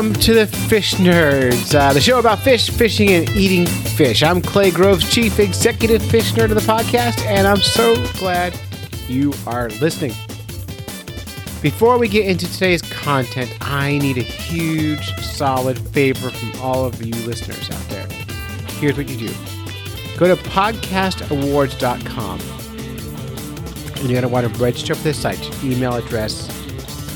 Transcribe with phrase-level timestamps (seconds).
[0.00, 4.22] welcome to the Fish Nerds, uh, the show about fish, fishing, and eating fish.
[4.22, 8.58] I'm Clay Groves, Chief Executive Fish Nerd of the podcast, and I'm so glad
[9.08, 10.14] you are listening.
[11.60, 17.02] Before we get into today's content, I need a huge, solid favor from all of
[17.04, 18.06] you listeners out there.
[18.78, 19.34] Here's what you do
[20.16, 26.48] go to podcastawards.com and you're going to want to register for this site, email address,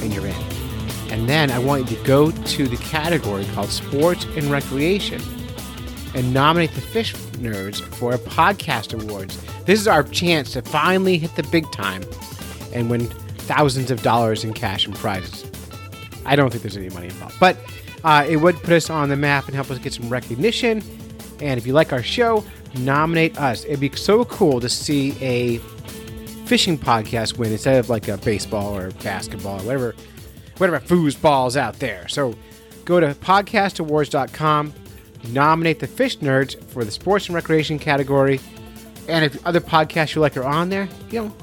[0.02, 0.53] and you're in.
[1.14, 5.22] And then I want you to go to the category called Sports and Recreation
[6.12, 9.40] and nominate the Fish Nerds for a podcast awards.
[9.64, 12.02] This is our chance to finally hit the big time
[12.72, 15.48] and win thousands of dollars in cash and prizes.
[16.26, 17.58] I don't think there's any money involved, but
[18.02, 20.82] uh, it would put us on the map and help us get some recognition.
[21.40, 22.42] And if you like our show,
[22.76, 23.64] nominate us.
[23.66, 25.58] It'd be so cool to see a
[26.48, 29.94] fishing podcast win instead of like a baseball or basketball or whatever
[30.58, 32.06] whatever foosball's out there.
[32.08, 32.34] So
[32.84, 34.74] go to podcastawards.com,
[35.28, 38.38] nominate the fish nerds for the sports and recreation category.
[39.08, 41.34] And if other podcasts you like are on there, you know,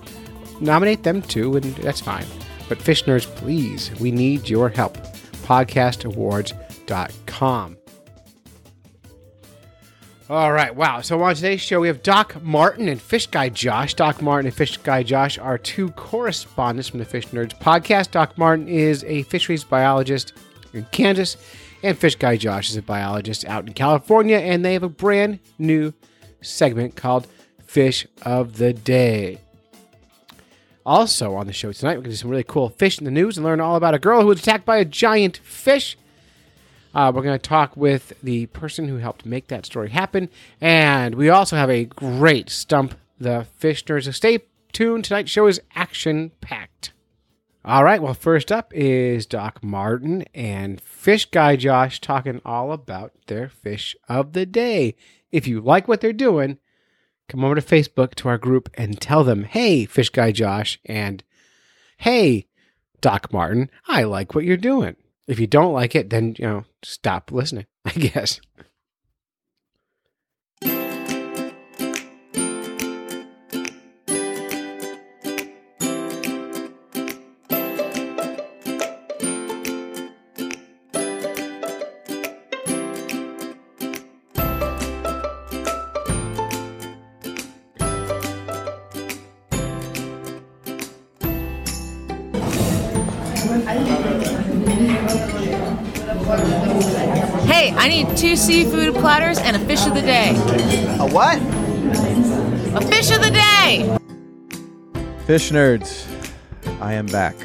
[0.60, 2.26] nominate them too, and that's fine.
[2.70, 4.98] But fish nerds, please, we need your help.
[5.44, 7.81] Podcastawards.com.
[10.32, 11.02] All right, wow.
[11.02, 13.96] So on today's show, we have Doc Martin and Fish Guy Josh.
[13.96, 18.12] Doc Martin and Fish Guy Josh are two correspondents from the Fish Nerds podcast.
[18.12, 20.32] Doc Martin is a fisheries biologist
[20.72, 21.36] in Kansas,
[21.84, 25.40] and Fish Guy Josh is a biologist out in California, and they have a brand
[25.60, 25.94] new
[26.40, 27.28] segment called
[27.66, 29.38] Fish of the Day.
[30.86, 33.12] Also on the show tonight, we're going to do some really cool fish in the
[33.12, 35.98] news and learn all about a girl who was attacked by a giant fish.
[36.94, 40.30] Uh, we're going to talk with the person who helped make that story happen.
[40.60, 44.06] And we also have a great Stump the Fish Nerds.
[44.06, 44.40] So stay
[44.72, 45.06] tuned.
[45.06, 46.94] Tonight's show is action packed.
[47.64, 48.02] All right.
[48.02, 53.96] Well, first up is Doc Martin and Fish Guy Josh talking all about their fish
[54.10, 54.96] of the day.
[55.32, 56.58] If you like what they're doing,
[57.30, 61.24] come over to Facebook to our group and tell them, hey, Fish Guy Josh, and
[61.98, 62.48] hey,
[63.00, 64.96] Doc Martin, I like what you're doing.
[65.32, 68.42] If you don't like it, then, you know, stop listening, I guess.
[98.42, 100.32] Seafood platters and a fish of the day.
[101.00, 101.38] A what?
[102.76, 103.98] A fish of the day!
[105.28, 106.08] Fish nerds,
[106.82, 107.36] I am back.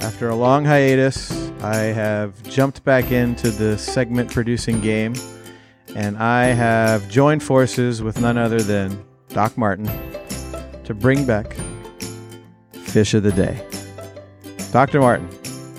[0.00, 1.30] After a long hiatus,
[1.62, 5.14] I have jumped back into the segment producing game,
[5.94, 9.88] and I have joined forces with none other than Doc Martin
[10.82, 11.54] to bring back
[12.72, 13.64] Fish of the Day.
[14.72, 14.98] Dr.
[14.98, 15.28] Martin,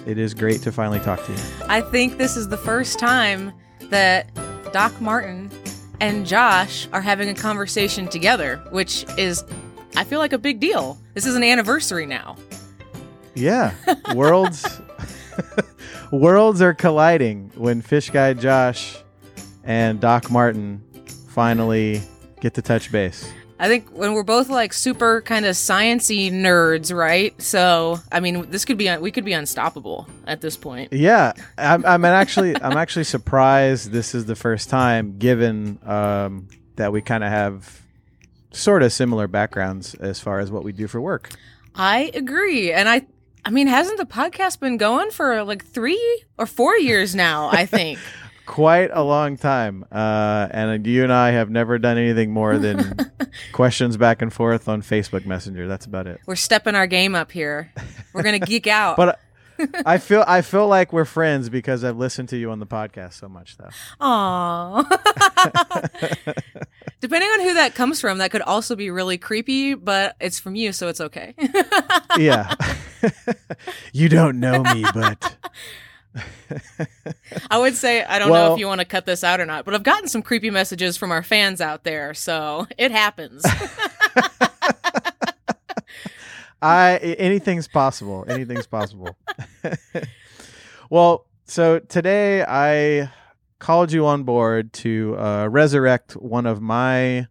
[0.06, 1.38] it is great to finally talk to you.
[1.68, 3.52] I think this is the first time
[3.90, 4.30] that
[4.72, 5.50] Doc Martin
[6.00, 9.44] and Josh are having a conversation together, which is,
[9.96, 10.98] I feel like a big deal.
[11.14, 12.36] This is an anniversary now.
[13.36, 13.74] Yeah,
[14.14, 14.82] worlds
[16.12, 18.98] worlds are colliding when Fish Guy Josh
[19.64, 20.84] and Doc Martin
[21.30, 22.02] finally
[22.44, 23.32] get to touch base.
[23.58, 27.40] I think when we're both like super kind of sciency nerds, right?
[27.42, 30.92] So, I mean, this could be we could be unstoppable at this point.
[30.92, 36.92] Yeah, I'm, I'm actually I'm actually surprised this is the first time, given um, that
[36.92, 37.82] we kind of have
[38.52, 41.32] sort of similar backgrounds as far as what we do for work.
[41.74, 43.06] I agree, and I,
[43.46, 47.48] I mean, hasn't the podcast been going for like three or four years now?
[47.50, 48.00] I think.
[48.46, 53.12] Quite a long time, uh, and you and I have never done anything more than
[53.54, 55.68] questions back and forth on Facebook Messenger.
[55.68, 56.20] That's about it.
[56.26, 57.72] We're stepping our game up here.
[58.14, 58.98] We're gonna geek out.
[58.98, 59.20] But
[59.86, 63.14] I feel I feel like we're friends because I've listened to you on the podcast
[63.14, 63.70] so much, though.
[64.02, 64.84] Aww.
[67.00, 70.56] Depending on who that comes from, that could also be really creepy, but it's from
[70.56, 71.36] you, so it's okay.
[72.18, 72.56] yeah.
[73.92, 75.36] you don't know me, but
[77.50, 79.66] I would say I don't know if you want to cut this out or not,
[79.66, 83.44] but I've gotten some creepy messages from our fans out there, so it happens.
[86.62, 88.26] I anything's possible.
[88.28, 89.18] Anything's possible.
[90.90, 93.12] well, so today I
[93.60, 97.28] called you on board to uh, resurrect one of my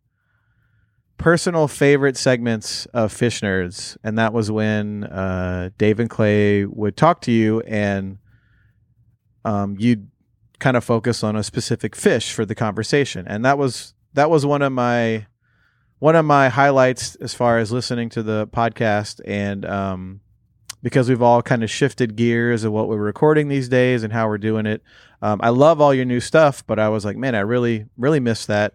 [1.18, 6.96] personal favorite segments of Fish Nerds, and that was when uh, Dave and Clay would
[6.96, 8.18] talk to you and
[9.44, 10.08] um, you'd
[10.58, 14.44] kind of focus on a specific fish for the conversation, and that was that was
[14.44, 15.26] one of my
[15.98, 20.20] one of my highlights as far as listening to the podcast and um,
[20.82, 24.26] because we've all kind of shifted gears of what we're recording these days and how
[24.26, 24.82] we're doing it.
[25.22, 28.18] Um, I love all your new stuff, but I was like, man, I really, really
[28.18, 28.74] miss that.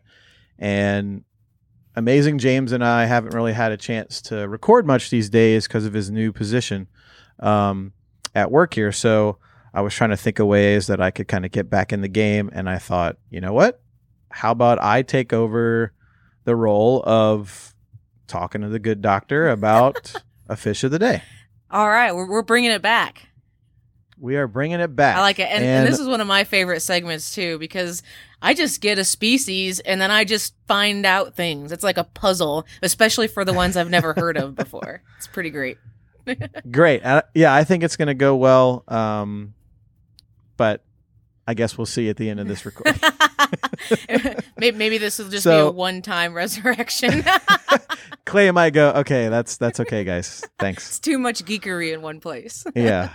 [0.57, 1.25] And
[1.95, 5.85] Amazing James and I haven't really had a chance to record much these days because
[5.85, 6.87] of his new position
[7.39, 7.91] um,
[8.33, 8.93] at work here.
[8.93, 9.37] So
[9.77, 12.01] I was trying to think of ways that I could kind of get back in
[12.01, 12.49] the game.
[12.51, 13.79] And I thought, you know what?
[14.31, 15.93] How about I take over
[16.45, 17.75] the role of
[18.25, 20.15] talking to the good doctor about
[20.49, 21.21] a fish of the day?
[21.69, 23.27] All right, we're, we're bringing it back.
[24.19, 25.15] We are bringing it back.
[25.15, 25.47] I like it.
[25.51, 28.01] And, and, this is one of my favorite segments too, because
[28.41, 31.71] I just get a species and then I just find out things.
[31.71, 35.03] It's like a puzzle, especially for the ones I've never heard of before.
[35.17, 35.77] It's pretty great.
[36.71, 37.05] great.
[37.05, 38.83] Uh, yeah, I think it's going to go well.
[38.87, 39.53] Um,
[40.57, 40.83] but
[41.47, 42.99] I guess we'll see at the end of this recording.
[44.57, 47.23] maybe, maybe, this will just so, be a one-time resurrection.
[48.25, 50.43] Clay might go, okay, that's that's okay, guys.
[50.59, 50.89] Thanks.
[50.89, 52.65] It's too much geekery in one place.
[52.75, 53.11] yeah.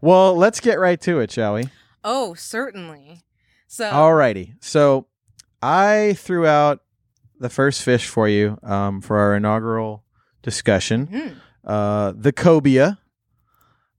[0.00, 1.64] Well, let's get right to it, shall we?
[2.04, 3.24] Oh, certainly.
[3.66, 4.54] So, alrighty.
[4.60, 5.08] So,
[5.60, 6.80] I threw out
[7.38, 10.04] the first fish for you um, for our inaugural
[10.42, 11.06] discussion.
[11.08, 11.38] Mm-hmm.
[11.68, 12.98] Uh, the cobia.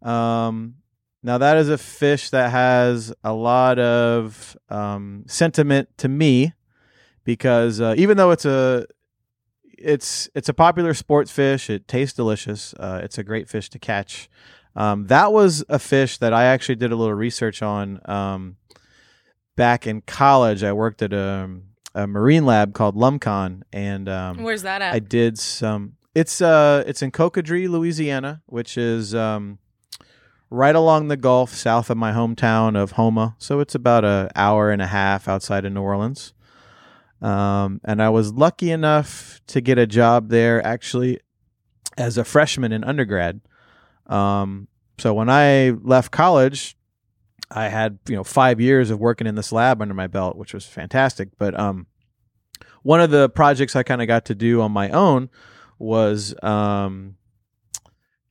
[0.02, 0.76] Um,
[1.24, 6.54] now that is a fish that has a lot of um, sentiment to me
[7.24, 8.86] because uh, even though it's a
[9.64, 12.74] it's it's a popular sports fish, it tastes delicious.
[12.74, 14.30] Uh, it's a great fish to catch.
[14.76, 18.58] Um, that was a fish that I actually did a little research on um,
[19.56, 20.64] back in college.
[20.64, 21.50] I worked at a,
[21.96, 24.94] a marine lab called Lumcon, and um, where's that at?
[24.94, 25.96] I did some.
[26.16, 29.60] It's uh it's in Cocodrie, Louisiana, which is um
[30.50, 33.36] right along the Gulf, south of my hometown of Houma.
[33.38, 36.34] So it's about an hour and a half outside of New Orleans.
[37.22, 41.20] Um, and I was lucky enough to get a job there actually
[41.98, 43.42] as a freshman in undergrad.
[44.08, 44.68] Um,
[44.98, 46.76] so when I left college,
[47.52, 50.54] I had you know five years of working in this lab under my belt, which
[50.54, 51.30] was fantastic.
[51.38, 51.88] But um,
[52.84, 55.30] one of the projects I kind of got to do on my own
[55.78, 57.16] was um,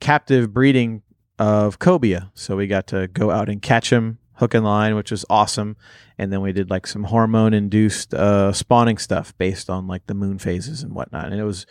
[0.01, 1.03] captive breeding
[1.39, 2.31] of cobia.
[2.35, 5.77] So we got to go out and catch them hook and line, which was awesome.
[6.17, 10.15] And then we did like some hormone induced uh, spawning stuff based on like the
[10.15, 11.27] moon phases and whatnot.
[11.27, 11.67] And it was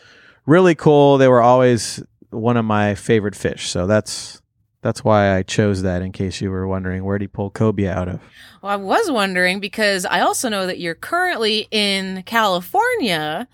[0.46, 1.18] really cool.
[1.18, 3.70] They were always one of my favorite fish.
[3.70, 4.42] So that's
[4.82, 7.92] that's why I chose that in case you were wondering where did he pull cobia
[7.92, 8.22] out of.
[8.62, 13.48] Well, I was wondering because I also know that you're currently in California.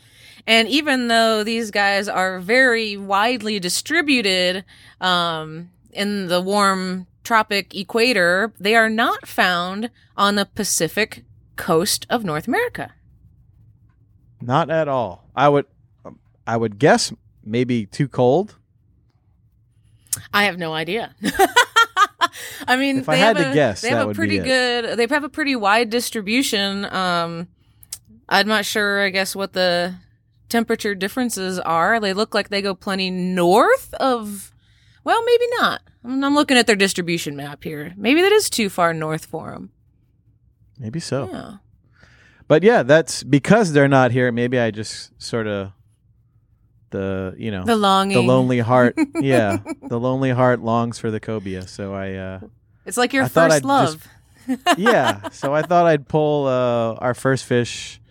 [0.45, 4.65] And even though these guys are very widely distributed,
[4.99, 11.23] um, in the warm tropic equator, they are not found on the Pacific
[11.55, 12.93] coast of North America.
[14.41, 15.29] Not at all.
[15.35, 15.65] I would
[16.45, 17.13] I would guess
[17.43, 18.57] maybe too cold.
[20.33, 21.15] I have no idea.
[22.67, 24.97] I mean, if I had a, to guess, they have a pretty good.
[24.97, 26.85] They have a pretty wide distribution.
[26.85, 27.47] Um,
[28.29, 29.01] I'm not sure.
[29.01, 29.95] I guess what the
[30.49, 31.99] temperature differences are.
[31.99, 34.52] They look like they go plenty north of
[35.03, 35.81] well, maybe not.
[36.03, 37.93] I'm looking at their distribution map here.
[37.95, 39.71] Maybe that is too far north for them.
[40.77, 41.29] Maybe so.
[41.31, 41.53] Yeah.
[42.47, 44.31] But yeah, that's because they're not here.
[44.31, 45.71] Maybe I just sort of
[46.89, 48.95] the you know the longing, the lonely heart.
[49.15, 49.57] yeah,
[49.87, 51.67] the lonely heart longs for the cobia.
[51.67, 52.13] So I.
[52.13, 52.39] uh
[52.85, 54.07] It's like your I first love.
[54.47, 55.29] Just, yeah.
[55.29, 58.01] So I thought I'd pull uh, our first fish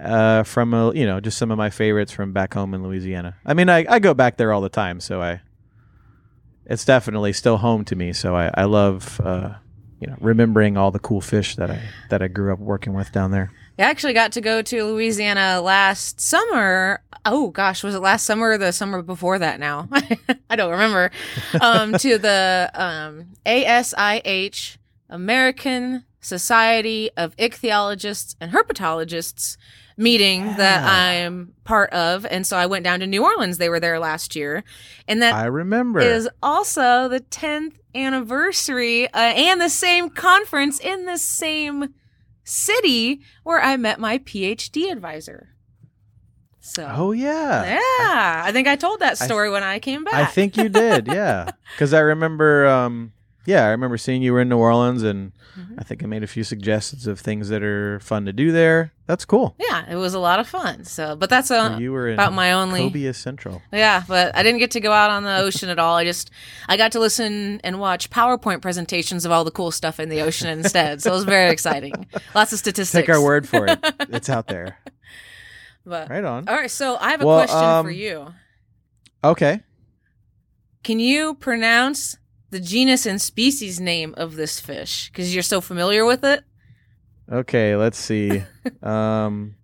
[0.00, 3.36] uh, from a, you know just some of my favorites from back home in Louisiana.
[3.46, 5.40] I mean, I, I go back there all the time, so I
[6.70, 8.12] it's definitely still home to me.
[8.14, 9.54] So I, I love uh,
[10.00, 13.12] you know remembering all the cool fish that I that I grew up working with
[13.12, 13.50] down there.
[13.78, 17.02] I actually got to go to Louisiana last summer.
[17.26, 19.58] Oh gosh, was it last summer or the summer before that?
[19.58, 19.88] Now
[20.50, 21.10] I don't remember.
[21.60, 29.56] Um, to the um, ASIH American Society of Ichthyologists and Herpetologists
[29.96, 30.56] meeting yeah.
[30.56, 32.26] that I'm part of.
[32.26, 33.58] And so I went down to New Orleans.
[33.58, 34.64] They were there last year.
[35.06, 41.06] And that I remember is also the 10th anniversary uh, and the same conference in
[41.06, 41.94] the same
[42.44, 45.48] city where I met my PhD advisor.
[46.60, 47.64] So Oh yeah.
[47.64, 48.42] Yeah.
[48.44, 50.14] I think I told that story I, when I came back.
[50.14, 51.50] I think you did, yeah.
[51.78, 53.12] Cuz I remember um
[53.46, 55.74] yeah, I remember seeing you were in New Orleans, and Mhm.
[55.78, 58.92] I think I made a few suggestions of things that are fun to do there.
[59.06, 59.56] That's cool.
[59.58, 60.84] Yeah, it was a lot of fun.
[60.84, 62.82] So, but that's uh, you were in about my only.
[62.88, 63.60] Cobia Central.
[63.72, 65.96] Yeah, but I didn't get to go out on the ocean at all.
[65.96, 66.30] I just
[66.68, 70.20] I got to listen and watch PowerPoint presentations of all the cool stuff in the
[70.22, 71.02] ocean instead.
[71.02, 72.06] So it was very exciting.
[72.34, 73.06] Lots of statistics.
[73.06, 73.78] Take our word for it.
[74.10, 74.78] it's out there.
[75.84, 76.48] But Right on.
[76.48, 78.34] all right, so I have a Well, question for um, you.
[79.24, 79.62] Okay.
[80.84, 82.16] Can you pronounce
[82.50, 85.10] the genus and species name of this fish?
[85.10, 86.44] Because you're so familiar with it.
[87.30, 88.42] Okay, let's see.
[88.82, 89.54] um,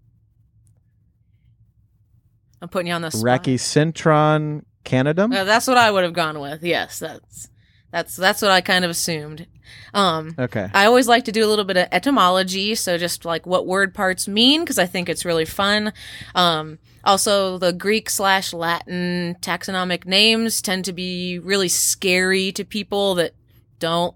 [2.63, 3.43] I'm putting you on the spot.
[3.43, 5.33] Rachicentron canadum.
[5.33, 6.63] Uh, that's what I would have gone with.
[6.63, 7.49] Yes, that's
[7.91, 9.47] that's that's what I kind of assumed.
[9.95, 10.69] Um, Okay.
[10.75, 13.95] I always like to do a little bit of etymology, so just like what word
[13.95, 15.93] parts mean, because I think it's really fun.
[16.35, 23.15] Um, also, the Greek slash Latin taxonomic names tend to be really scary to people
[23.17, 23.33] that
[23.79, 24.15] don't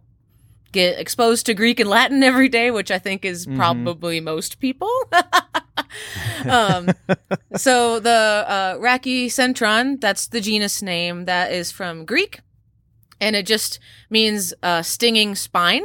[0.73, 3.57] get exposed to Greek and Latin every day, which I think is Mhm.
[3.57, 4.91] probably most people.
[6.49, 6.91] um,
[7.57, 12.41] so the uh, Rachicentron, that's the genus name that is from Greek,
[13.21, 15.85] and it just means uh, stinging spine.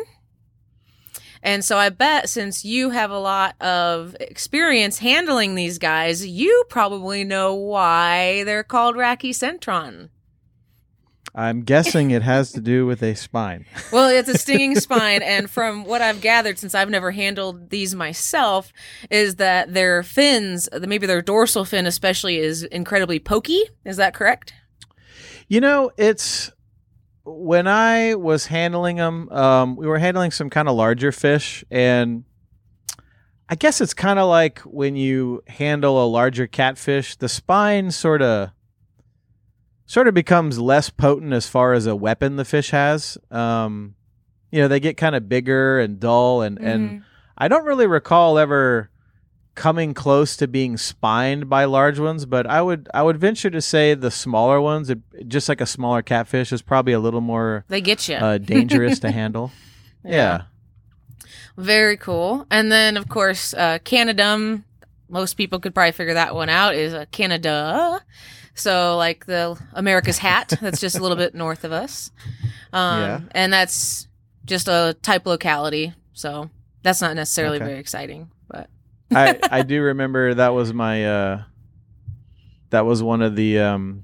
[1.43, 6.65] And so I bet since you have a lot of experience handling these guys, you
[6.69, 10.09] probably know why they're called Rachicentron.
[11.35, 13.65] I'm guessing it has to do with a spine.
[13.91, 17.93] Well, it's a stinging spine, and from what I've gathered, since I've never handled these
[17.93, 18.73] myself,
[19.11, 23.61] is that their fins, maybe their dorsal fin especially, is incredibly pokey.
[23.85, 24.53] Is that correct?
[25.47, 26.51] You know, it's
[27.25, 29.29] when I was handling them.
[29.29, 32.23] Um, we were handling some kind of larger fish, and
[33.49, 37.15] I guess it's kind of like when you handle a larger catfish.
[37.15, 38.51] The spine sort of
[39.87, 43.17] sort of becomes less potent as far as a weapon the fish has.
[43.31, 43.95] Um,
[44.51, 47.03] you know, they get kind of bigger and dull, and and
[47.37, 48.89] I don't really recall ever
[49.55, 53.61] coming close to being spined by large ones, but I would I would venture to
[53.61, 57.63] say the smaller ones, it, just like a smaller catfish, is probably a little more
[57.69, 58.15] they get you.
[58.15, 59.51] uh, dangerous to handle.
[60.03, 60.43] Yeah.
[61.57, 62.45] Very cool.
[62.51, 64.65] And then, of course, uh, Canadum.
[65.09, 66.75] Most people could probably figure that one out.
[66.75, 68.01] Is uh, Canada.
[68.53, 72.11] So, like the America's hat, that's just a little bit north of us.
[72.73, 73.19] Um, Yeah.
[73.31, 74.07] And that's
[74.45, 75.93] just a type locality.
[76.13, 76.49] So
[76.83, 77.65] that's not necessarily Okay.
[77.65, 78.29] very exciting.
[79.13, 81.43] I I do remember that was my uh,
[82.71, 84.03] that was one of the um,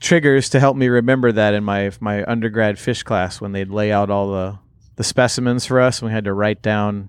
[0.00, 3.90] triggers to help me remember that in my my undergrad fish class when they'd lay
[3.90, 4.58] out all the
[4.96, 7.08] the specimens for us and we had to write down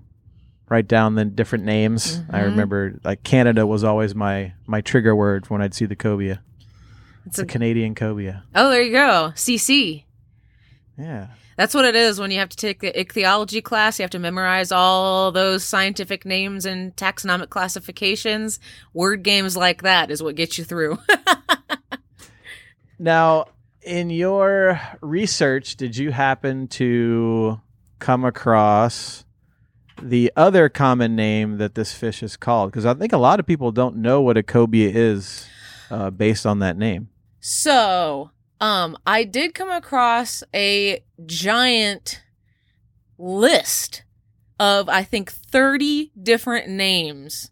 [0.70, 2.22] write down the different names.
[2.30, 2.46] I Mhm.
[2.46, 6.40] remember like Canada was always my my trigger word when I'd see the cobia.
[7.26, 8.44] it's The a, Canadian cobia.
[8.56, 9.32] oh, there you go.
[9.36, 10.06] CC.
[10.98, 11.28] Yeah.
[11.60, 14.00] That's what it is when you have to take the ichthyology class.
[14.00, 18.62] You have to memorize all those scientific names and taxonomic classifications.
[18.94, 21.00] Word games like that is what gets you through.
[23.02, 23.46] Now,
[23.82, 27.62] in your research, did you happen to
[28.00, 29.24] come across
[30.02, 32.72] the other common name that this fish is called?
[32.72, 35.48] Because I think a lot of people don't know what a cobia is
[35.90, 37.08] uh, based on that name.
[37.40, 42.22] So, um, I did come across a giant
[43.18, 44.04] list
[44.60, 47.52] of I think 30 different names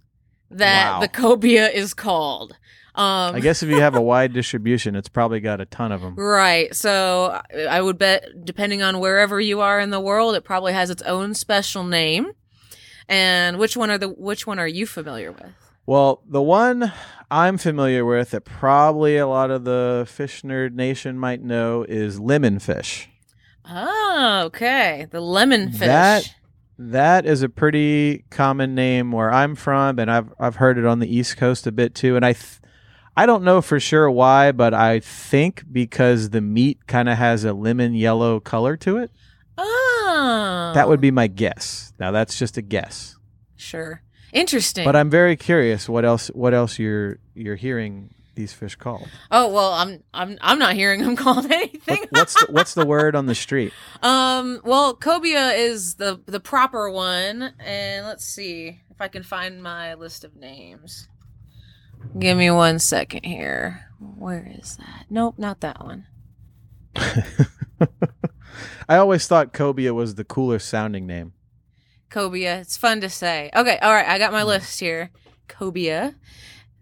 [0.49, 0.99] that Wow.
[1.01, 2.53] the cobia is called.
[2.95, 6.01] Um, I guess if you have a wide distribution, it's probably got a ton of
[6.01, 6.15] them.
[6.15, 6.75] Right.
[6.75, 10.73] So I- I would bet, depending on wherever you are in the world, it probably
[10.73, 12.31] has its own special name.
[13.09, 15.53] And which one are the which one are you familiar with?
[15.87, 16.91] Well, the one
[17.31, 22.19] I'm familiar with that probably a lot of the fish nerd nation might know is
[22.19, 23.09] lemon fish.
[23.69, 25.07] Oh, okay.
[25.09, 25.79] The lemon fish.
[25.87, 26.33] That-
[26.79, 30.99] That is a pretty common name where I'm from, and I've I've heard it on
[30.99, 32.15] the East Coast a bit too.
[32.15, 32.59] And I, th-
[33.15, 37.43] I don't know for sure why, but I think because the meat kind of has
[37.45, 39.09] a lemon yellow color to it.
[39.57, 41.93] oh, That would be my guess.
[41.99, 43.15] Now that's just a guess,
[43.55, 44.03] sure.
[44.33, 44.85] Interesting.
[44.85, 49.09] but I'm very curious what else what else you're you're hearing these fish called.
[49.31, 51.97] oh well, I'm I'm I'm not hearing them called anything.
[52.01, 53.73] What, what's the, what's the word on the street?
[54.03, 59.61] Um, well, cobia is the the proper one, and let's see if I can find
[59.63, 61.09] my list of names.
[62.19, 63.89] Give me one second here.
[63.99, 65.05] Where is that?
[65.09, 66.05] Nope, not that one.
[68.89, 71.33] I always thought cobia was the cooler sounding name.
[72.17, 72.59] Cobia.
[72.61, 73.49] It's fun to say.
[73.55, 75.11] Okay, all right, I got my list here.
[75.47, 76.15] Cobia.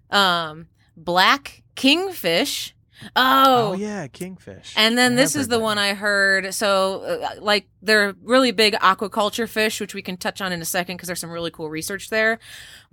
[0.10, 2.74] Um, black kingfish,
[3.16, 4.74] Oh, Oh yeah, kingfish.
[4.78, 5.64] And then I this is the that.
[5.64, 6.54] one I heard.
[6.54, 10.66] So, uh, like, they're really big aquaculture fish, which we can touch on in a
[10.66, 12.40] second because there's some really cool research there.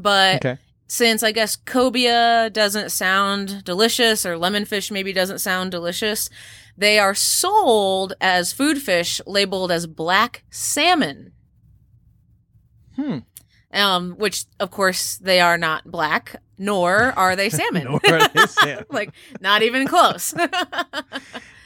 [0.01, 0.59] But Okay.
[0.89, 6.29] since I guess cobia doesn't sound delicious or lemonfish maybe doesn't sound delicious,
[6.77, 11.33] they are sold as food fish labeled as black salmon.
[12.97, 13.19] Hmm.
[13.75, 17.85] Um, which of course they are not black, nor are they salmon.
[17.85, 18.85] Nor are they salmon.
[18.91, 20.35] like not even close.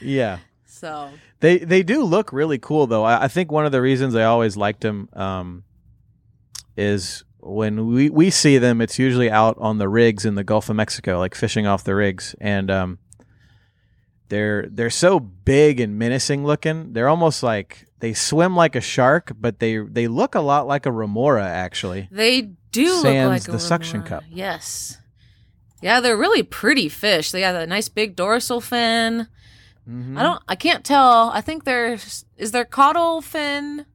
[0.01, 0.39] Yeah.
[0.67, 1.09] so
[1.41, 3.03] They they do look really cool though.
[3.03, 5.65] I, I think one of the reasons I always liked them um,
[6.77, 10.69] is when we, we see them, it's usually out on the rigs in the Gulf
[10.69, 12.99] of Mexico, like fishing off the rigs, and um,
[14.29, 16.93] they're they're so big and menacing looking.
[16.93, 20.87] They're almost like they swim like a shark, but they they look a lot like
[20.87, 22.09] a remora actually.
[22.11, 22.43] They
[22.73, 24.25] do look like a the suction cup.
[24.31, 24.99] Yes.
[25.83, 27.31] Yeah, they're really pretty fish.
[27.31, 29.29] They got a nice big dorsal fin.
[29.89, 30.19] Mhm.
[30.19, 30.43] I don't.
[30.49, 31.31] I can't tell.
[31.31, 33.87] I think there's is there caudal fin.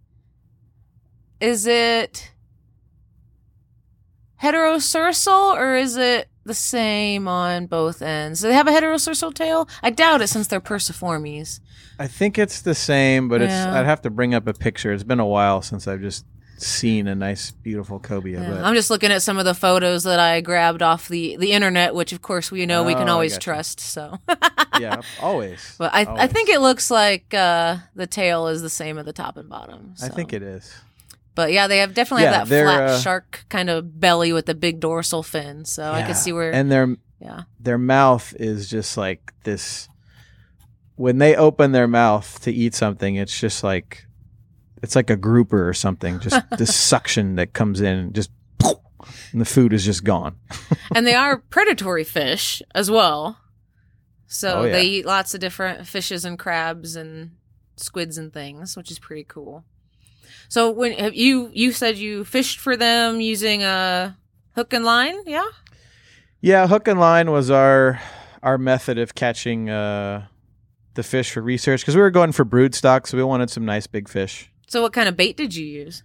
[1.39, 2.31] Is it
[4.41, 8.41] heterocercal or is it the same on both ends?
[8.41, 9.67] Do they have a heterocercal tail?
[9.83, 11.59] I doubt it since they're perciformes.
[11.99, 13.79] I think it's the same, but it's Yeah.
[13.79, 14.91] I'd have to bring up a picture.
[14.91, 16.25] It's been a while since I've just
[16.57, 18.39] seen a nice, beautiful cobia.
[18.39, 21.35] Yeah, but I'm just looking at some of the photos that I grabbed off the
[21.37, 23.43] the internet, which of course we know we can Oh, I always gotcha.
[23.43, 23.79] trust.
[23.79, 24.19] So,
[24.79, 25.75] yeah, always.
[25.79, 26.31] but I I Always.
[26.31, 29.95] think it looks like uh, the tail is the same at the top and bottom.
[30.03, 30.71] I think it is.
[31.33, 34.45] But yeah, they have definitely Yeah, have that flat uh, shark kind of belly with
[34.47, 35.63] the big dorsal fin.
[35.65, 36.05] So I Yeah.
[36.07, 36.51] can see where.
[36.53, 39.87] And their yeah, their mouth is just like this.
[40.95, 44.05] When they open their mouth to eat something, it's just like
[44.83, 46.19] it's like a grouper or something.
[46.19, 48.29] Just this suction that comes in, just
[49.31, 50.35] and the food is just gone.
[50.95, 53.37] and they are predatory fish as well.
[54.27, 54.71] So Oh, yeah.
[54.73, 57.31] they eat lots of different fishes and crabs and
[57.77, 59.65] squids and things, which is pretty cool.
[60.51, 64.17] So when have you you said you fished for them using a
[64.53, 65.47] hook and line, yeah?
[66.41, 68.01] Yeah, hook and line was our
[68.43, 70.25] our method of catching uh,
[70.95, 73.63] the fish for research because we were going for brood stock, so we wanted some
[73.63, 74.51] nice big fish.
[74.67, 76.03] So what kind of bait did you use?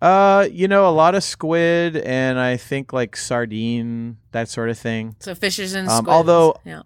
[0.00, 4.78] Uh, you know, a lot of squid and I think like sardine, that sort of
[4.78, 5.14] thing.
[5.20, 6.84] So fishes and Um, although- yeah.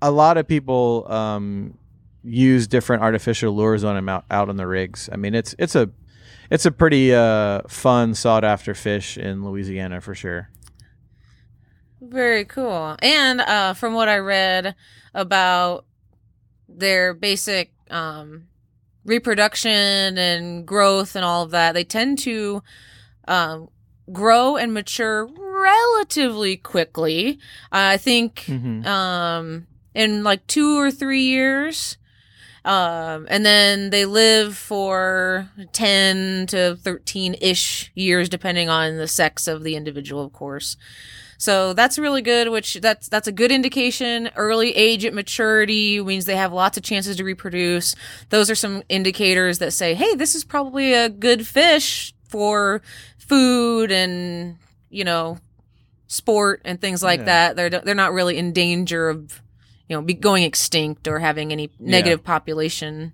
[0.00, 1.76] A lot of people um,
[2.22, 5.08] use different artificial lures on them out, out on the rigs.
[5.10, 5.90] I mean, it's it's a
[6.50, 10.50] it's a pretty uh, fun, sought after fish in Louisiana for sure.
[12.00, 12.96] Very cool.
[13.00, 14.74] And uh, from what I read
[15.14, 15.86] about
[16.68, 18.48] their basic um,
[19.04, 22.62] reproduction and growth and all of that, they tend to
[23.26, 23.68] um,
[24.12, 27.38] grow and mature relatively quickly.
[27.72, 28.84] I think Mhm.
[28.86, 31.96] um, in like two or three years.
[32.64, 39.46] Um, and then they live for 10 to 13 ish years, depending on the sex
[39.46, 40.76] of the individual, of course.
[41.36, 44.30] So that's really good, which that's, that's a good indication.
[44.34, 47.94] Early age at maturity means they have lots of chances to reproduce.
[48.30, 52.80] Those are some indicators that say, hey, this is probably a good fish for
[53.18, 54.56] food and,
[54.88, 55.38] you know,
[56.06, 57.24] sport and things like Yeah.
[57.26, 57.56] that.
[57.56, 59.42] They're, they're not really in danger of,
[59.88, 63.12] you know, be going extinct or having any negative population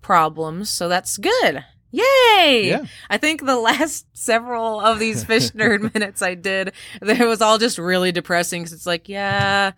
[0.00, 0.70] problems.
[0.70, 1.64] So that's good.
[1.90, 2.68] Yay!
[2.68, 2.84] Yeah.
[3.08, 7.58] I think the last several of these fish nerd minutes I did, it was all
[7.58, 9.72] just really depressing because it's like, yeah,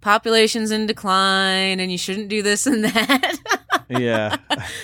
[0.00, 3.38] population's in decline and you shouldn't do this and that.
[3.88, 4.36] Yeah.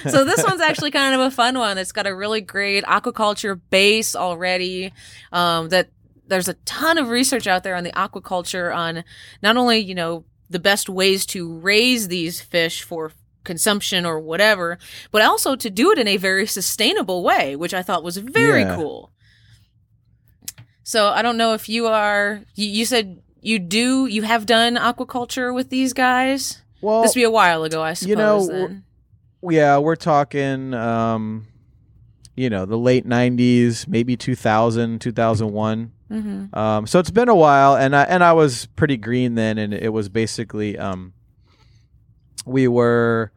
[0.09, 1.79] so this one's actually kind of a fun one.
[1.79, 4.92] It's got a really great aquaculture base already.
[5.33, 5.88] Um, that
[6.27, 9.03] there's a ton of research out there on the aquaculture on
[9.42, 13.12] not only you know the best ways to raise these fish for
[13.44, 14.78] consumption or whatever,
[15.11, 18.62] but also to do it in a very sustainable way, which I thought was very
[18.62, 18.76] Yeah.
[18.76, 19.11] cool.
[20.82, 22.40] So I don't know if you are.
[22.54, 24.06] You, you said you do.
[24.06, 26.62] You have done aquaculture with these guys.
[26.80, 28.08] well, this would be a while ago, I suppose.
[28.08, 28.84] you know, then.
[29.42, 31.46] yeah, we're talking, um,
[32.38, 35.92] you know, the late 90s, maybe 2000, 2001.
[36.09, 36.55] Mm-hmm.
[36.57, 39.74] Um, so it's been a while, and I and I was pretty green then, and
[39.74, 41.12] it was basically um,
[42.46, 43.33] we were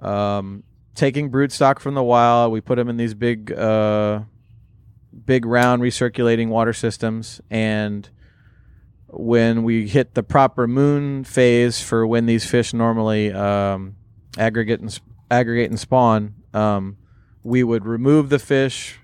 [0.00, 0.62] um,
[0.94, 2.52] taking brood stock from the wild.
[2.52, 4.20] We put them in these big, uh,
[5.24, 8.08] big round recirculating water systems, and
[9.08, 13.96] when we hit the proper moon phase for when these fish normally um,
[14.38, 16.96] aggregate and sp- aggregate and spawn, um,
[17.46, 18.98] we would remove the fish,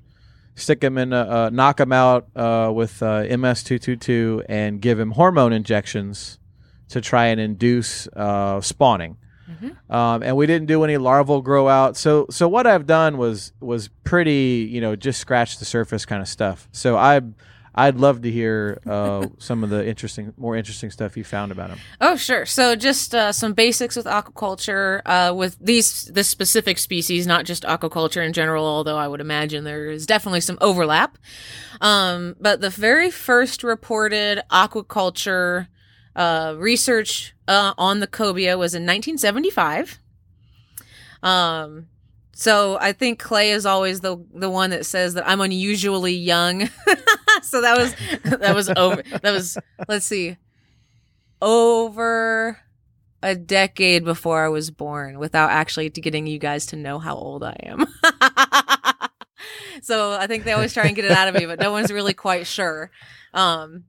[0.57, 5.13] stick them in, a, uh, knock them out uh, with uh, MS222, and give him
[5.13, 6.39] hormone injections
[6.89, 9.17] to try and induce uh, spawning.
[9.51, 9.95] Mhm.
[9.95, 11.97] Um, and we didn't do any larval grow out.
[11.97, 16.23] So so what I've done was was pretty you know just scratch the surface kind
[16.23, 16.69] of stuff.
[16.73, 17.21] So I
[17.75, 21.71] I'd love to hear uh, some of the interesting more interesting stuff you found about
[21.71, 21.79] him.
[22.01, 22.45] Oh, sure.
[22.45, 27.63] So just uh, some basics with aquaculture uh, with these this specific species, not just
[27.63, 28.67] aquaculture in general.
[28.67, 31.17] Although I would imagine there is definitely some overlap.
[31.81, 35.69] Um, but the very first reported aquaculture
[36.15, 39.99] uh, research uh, on the cobia was in 1975.
[41.23, 41.87] Um,
[42.35, 46.69] so I think Clay is always the the one that says that I'm unusually young.
[47.42, 49.03] so that was that was over.
[49.23, 50.37] That was let's see,
[51.40, 52.59] over
[53.23, 57.45] a decade before I was born, without actually getting you guys to know how old
[57.45, 57.87] I am.
[59.83, 61.92] so I think they always try and get it out of me, but no one's
[61.92, 62.90] really quite sure.
[63.33, 63.85] Um,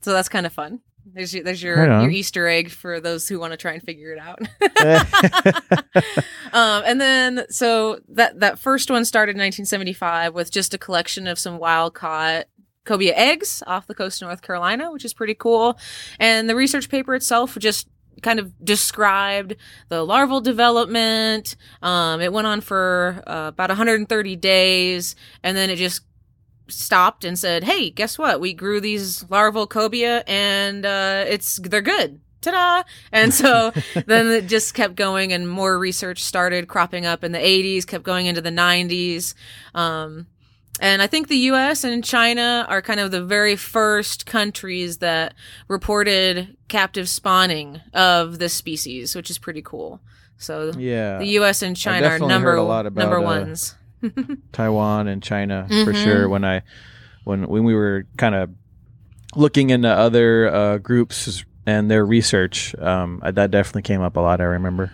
[0.00, 0.80] so that's kind of fun.
[1.12, 4.12] There's your, there's your, your Easter egg for those who want to try and figure
[4.12, 4.40] it out.
[6.52, 11.28] um, and then so that that first one started in 1975 with just a collection
[11.28, 12.46] of some wild caught
[12.86, 15.78] cobia eggs off the coast of North Carolina, which is pretty cool.
[16.18, 17.88] And the research paper itself just
[18.22, 19.56] kind of described
[19.88, 21.56] the larval development.
[21.82, 26.02] Um, it went on for uh, about 130 days, and then it just
[26.68, 28.40] stopped and said, "Hey, guess what?
[28.40, 32.84] We grew these larval cobia, and uh, it's they're good." Ta-da!
[33.12, 33.72] And so
[34.06, 38.04] then it just kept going, and more research started cropping up in the 80s, kept
[38.04, 39.34] going into the 90s.
[39.74, 40.26] Um,
[40.80, 41.84] and I think the U.S.
[41.84, 45.34] and China are kind of the very first countries that
[45.68, 50.00] reported captive spawning of this species, which is pretty cool.
[50.38, 51.62] So yeah, the U.S.
[51.62, 53.74] and China are number heard a lot about, number uh, ones.
[54.52, 56.04] Taiwan and China for Mhm.
[56.04, 56.28] sure.
[56.28, 56.62] When I
[57.24, 58.50] when when we were kind of
[59.34, 64.40] looking into other uh, groups and their research, um, that definitely came up a lot.
[64.40, 64.92] I remember.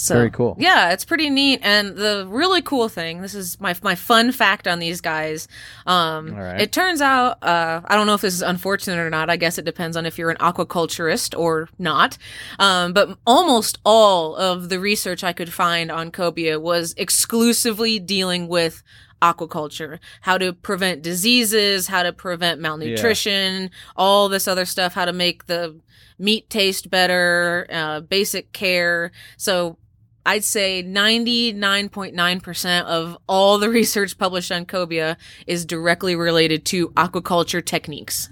[0.00, 0.54] So Very cool.
[0.60, 1.58] Yeah, it's pretty neat.
[1.64, 5.48] And the really cool thing, this is my my fun fact on these guys.
[5.86, 6.60] Um, right.
[6.60, 9.28] It turns out, uh, I don't know if this is unfortunate or not.
[9.28, 12.16] I guess it depends on if you're an aquaculturist or not.
[12.60, 18.46] Um, but almost all of the research I could find on cobia was exclusively dealing
[18.46, 18.84] with
[19.20, 25.12] aquaculture, how to prevent diseases, how to prevent malnutrition, all this other stuff, how to
[25.12, 25.80] make the
[26.20, 29.10] meat taste better, uh, basic care.
[29.36, 29.76] So
[30.28, 37.64] I'd say 99.9% of all the research published on cobia is directly related to aquaculture
[37.64, 38.28] techniques.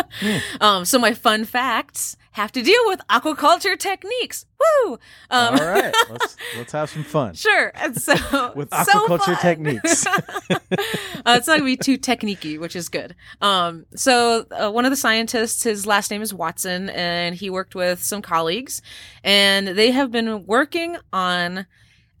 [0.60, 4.46] um, so my fun facts have to deal with aquaculture techniques.
[4.58, 4.98] Woo!
[5.30, 7.34] Um, All right, let's let's have some fun.
[7.34, 7.72] Sure.
[7.74, 9.36] And so With so aquaculture fun.
[9.36, 10.06] techniques.
[10.10, 10.18] uh,
[10.50, 13.14] it's not gonna be too techniquey, which is good.
[13.40, 17.74] Um, so uh, one of the scientists, his last name is Watson, and he worked
[17.74, 18.82] with some colleagues,
[19.22, 21.66] and they have been working on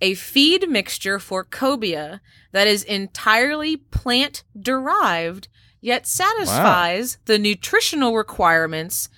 [0.00, 2.20] a feed mixture for cobia
[2.50, 5.48] that is entirely plant derived,
[5.80, 9.08] yet satisfies the nutritional requirements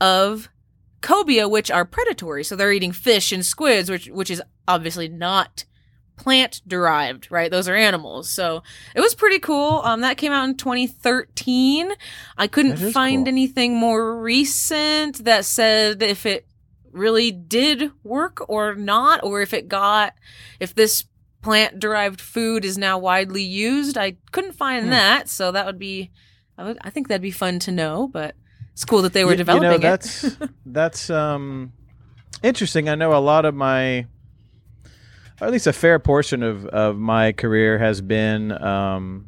[0.00, 0.48] of
[1.02, 2.44] cobia, which are predatory.
[2.44, 5.64] So they're eating fish and squids, which which is obviously not
[6.16, 7.50] plant derived, right?
[7.50, 8.28] Those are animals.
[8.28, 8.62] So
[8.94, 9.80] it was pretty cool.
[9.84, 11.92] Um, that came out in 2013.
[12.36, 13.28] I couldn't find cool.
[13.28, 16.46] anything more recent that said if it
[16.92, 20.14] really did work or not, or if it got,
[20.58, 21.04] if this
[21.40, 23.96] plant derived food is now widely used.
[23.96, 24.90] I couldn't find Hmm.
[24.90, 25.28] that.
[25.30, 26.10] So that would be,
[26.58, 28.34] I, would, I think that'd be fun to know, but
[28.72, 29.80] it's cool that they were Y- developing you know, it.
[29.82, 31.72] that's that's um
[32.42, 32.88] interesting.
[32.88, 34.06] I know a lot of my,
[35.40, 39.26] or at least a fair portion of of my career has been um,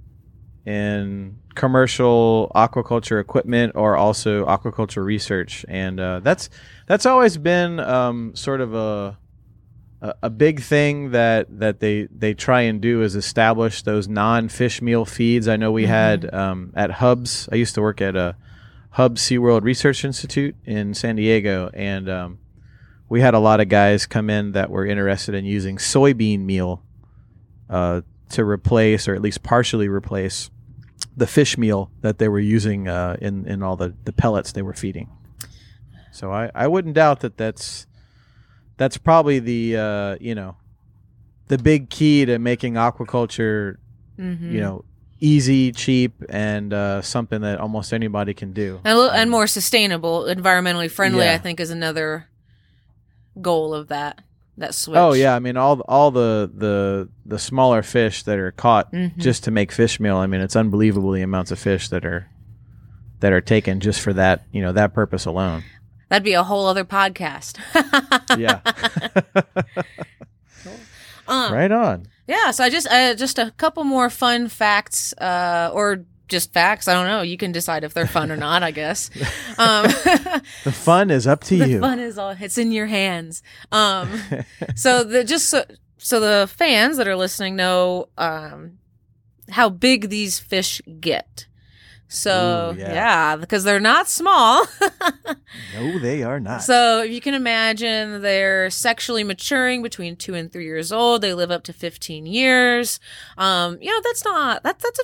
[0.64, 6.48] in commercial aquaculture equipment or also aquaculture research, and uh, that's
[6.86, 9.18] that's always been um, sort of a
[10.22, 14.80] a big thing that that they they try and do is establish those non fish
[14.82, 15.46] meal feeds.
[15.46, 17.48] I know we had um, at Hubbs.
[17.52, 18.34] I used to work at a
[18.92, 22.38] Hubbs SeaWorld Research Institute in San Diego, and um,
[23.08, 26.82] we had a lot of guys come in that were interested in using soybean meal
[27.70, 30.50] uh, to replace or at least partially replace
[31.16, 34.62] the fish meal that they were using uh, in in all the, the pellets they
[34.62, 35.08] were feeding.
[36.10, 37.86] So I, I wouldn't doubt that that's
[38.76, 40.56] that's probably the uh, you know
[41.48, 43.76] the big key to making aquaculture
[44.18, 44.52] Mhm.
[44.52, 44.84] you know
[45.22, 48.80] easy, cheap, and uh, something that almost anybody can do.
[48.84, 51.24] and, little, and Um, more sustainable, environmentally friendly.
[51.24, 51.34] Yeah.
[51.34, 52.26] I think is another
[53.40, 54.20] goal of that
[54.58, 54.98] that switch.
[54.98, 59.16] Oh yeah, I mean all all the the the smaller fish that are caught Mhm.
[59.16, 60.16] just to make fish meal.
[60.18, 62.26] I mean it's unbelievable the amounts of fish that are
[63.20, 65.62] that are taken just for that you know that purpose alone.
[66.10, 67.56] That'd be a whole other podcast.
[68.38, 68.60] Yeah.
[71.28, 72.06] Um, right on.
[72.26, 76.88] Yeah, so I just uh, just a couple more fun facts, uh, or just facts.
[76.88, 77.22] I don't know.
[77.22, 78.62] You can decide if they're fun or not.
[78.62, 79.10] I guess.
[79.58, 79.84] Um,
[80.64, 81.62] The fun is up to you.
[81.64, 81.80] the you.
[81.80, 83.42] fun is all it's in your hands.
[83.70, 84.18] Um,
[84.74, 85.64] so the just so,
[85.98, 88.78] so the fans that are listening know um,
[89.50, 91.46] how big these fish get.
[92.12, 92.92] So Ooh, yeah.
[92.92, 94.66] yeah, because they're not small.
[95.74, 96.62] No, they are not.
[96.62, 101.20] So if you can imagine, they're sexually maturing between two and three years old.
[101.22, 102.98] They live up to fifteen years.
[103.36, 105.02] Um, you know, that's not that that's a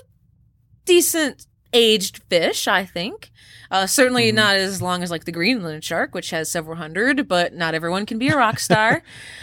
[0.87, 3.31] decent aged fish, I think.
[3.71, 4.35] Uh, certainly Mhm.
[4.37, 8.07] not as long as like the Greenland shark, which has several hundred, but not everyone
[8.07, 9.03] can be a rock star.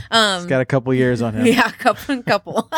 [0.10, 1.46] um, He's got a couple years on him.
[1.54, 2.72] yeah, a couple couple.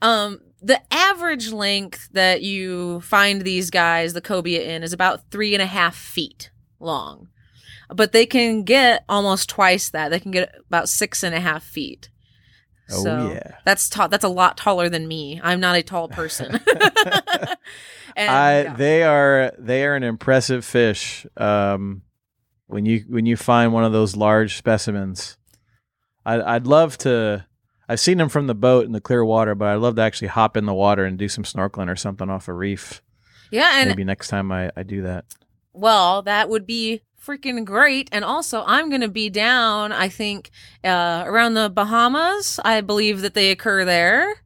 [0.00, 5.54] um, the average length that you find these guys, the cobia, in is about three
[5.54, 7.28] and a half feet long,
[7.88, 10.10] but they can get almost twice that.
[10.10, 12.10] They can get about six and a half feet.
[12.90, 13.56] Oh, So yeah.
[13.64, 14.08] that's tall.
[14.08, 15.40] That's a lot taller than me.
[15.42, 16.60] I'm not a tall person.
[18.16, 18.74] and, I yeah.
[18.74, 21.26] they are they are an impressive fish.
[21.36, 22.02] Um,
[22.66, 25.36] when you when you find one of those large specimens,
[26.24, 27.46] I, I'd love to.
[27.90, 30.28] I've seen them from the boat in the clear water, but I'd love to actually
[30.28, 33.02] hop in the water and do some snorkeling or something off a reef.
[33.50, 35.24] yeah, and Maybe next time I, I do that.
[35.72, 38.08] Well, that would be freaking great.
[38.12, 40.50] And also, I'm going to be down, I think,
[40.84, 42.60] uh, around the Bahamas.
[42.64, 44.40] I believe that they occur there.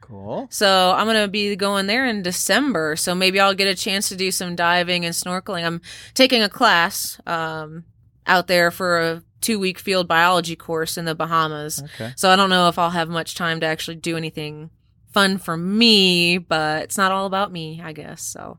[0.00, 0.46] Cool.
[0.48, 2.94] So I'm going to be going there in December.
[2.94, 5.64] So maybe I'll get a chance to do some diving and snorkeling.
[5.64, 5.80] I'm
[6.14, 7.82] taking a class um,
[8.28, 11.82] out there for a two week field biology course in the Bahamas.
[11.82, 12.12] Okay.
[12.16, 14.70] So I don't know if I'll have much time to actually do anything
[15.12, 18.22] fun for me, but it's not all about me, I guess.
[18.22, 18.58] So.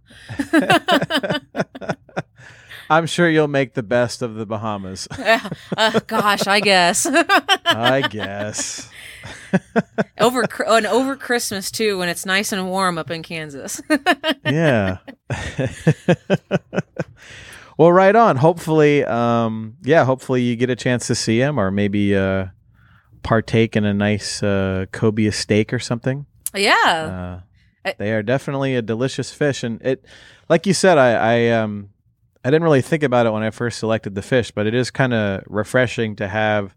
[2.90, 5.08] I'm sure you'll make the best of the Bahamas.
[5.78, 7.06] Uh, gosh, I guess.
[7.66, 8.90] I guess.
[10.20, 13.82] over and over Christmas too, when it's nice and warm up in Kansas.
[14.46, 15.00] yeah.
[17.78, 18.38] Well, right on.
[18.38, 22.48] Hopefully, um, yeah, hopefully you get a chance to see him or maybe uh,
[23.24, 26.26] partake in a nice uh, cobia steak or something.
[26.54, 27.42] yeah.
[27.44, 30.04] Uh, I- they are definitely a delicious fish, and it,
[30.50, 31.90] like you said, I, I um,
[32.44, 34.90] I didn't really think about it when I first selected the fish, but it is
[34.90, 36.76] kind of refreshing to have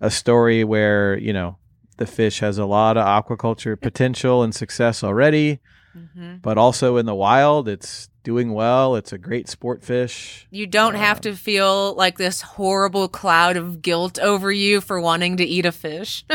[0.00, 1.56] a story where you know
[1.98, 5.60] the fish has a lot of aquaculture potential and success already
[5.92, 10.66] hmm but also in the wild it's doing well it's a great sport fish You
[10.68, 15.44] don't have to feel like this horrible cloud of guilt over you for wanting to
[15.44, 16.24] eat a fish.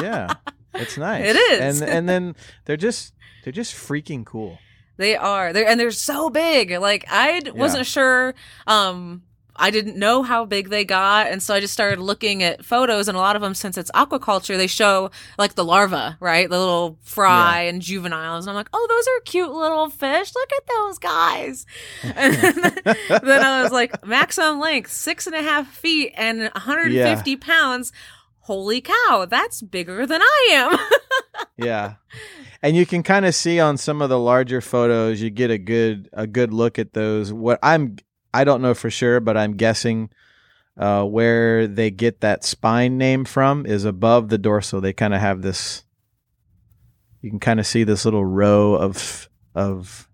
[0.00, 0.34] yeah
[0.74, 1.80] it's nice It is.
[1.82, 4.58] and and then they're just they're just freaking cool
[4.96, 5.52] They are.
[5.52, 6.70] They're and they're so big.
[6.70, 8.34] Like I d- wasn't sure
[8.68, 9.22] um
[9.56, 13.08] I didn't know how big they got and so I just started looking at photos
[13.08, 16.48] and a lot of them since it's aquaculture they show like the larva, right?
[16.48, 20.34] The little fry and juveniles and I'm like, "Oh, those are cute little fish.
[20.34, 21.66] Look at those guys."
[22.16, 27.36] And then, then I was like, maximum length, six and a half feet and 150
[27.36, 27.92] pounds.
[28.40, 30.78] Holy cow, that's bigger than I am.
[31.56, 31.94] yeah
[32.62, 35.58] and you can kind of see on some of the larger photos you get a
[35.58, 37.96] good a good look at those what i'm
[38.34, 40.10] i don't know for sure but i'm guessing
[40.76, 45.20] uh, where they get that spine name from is above the dorsal they kind of
[45.20, 45.84] have this
[47.22, 50.08] you can kind of see this little row of of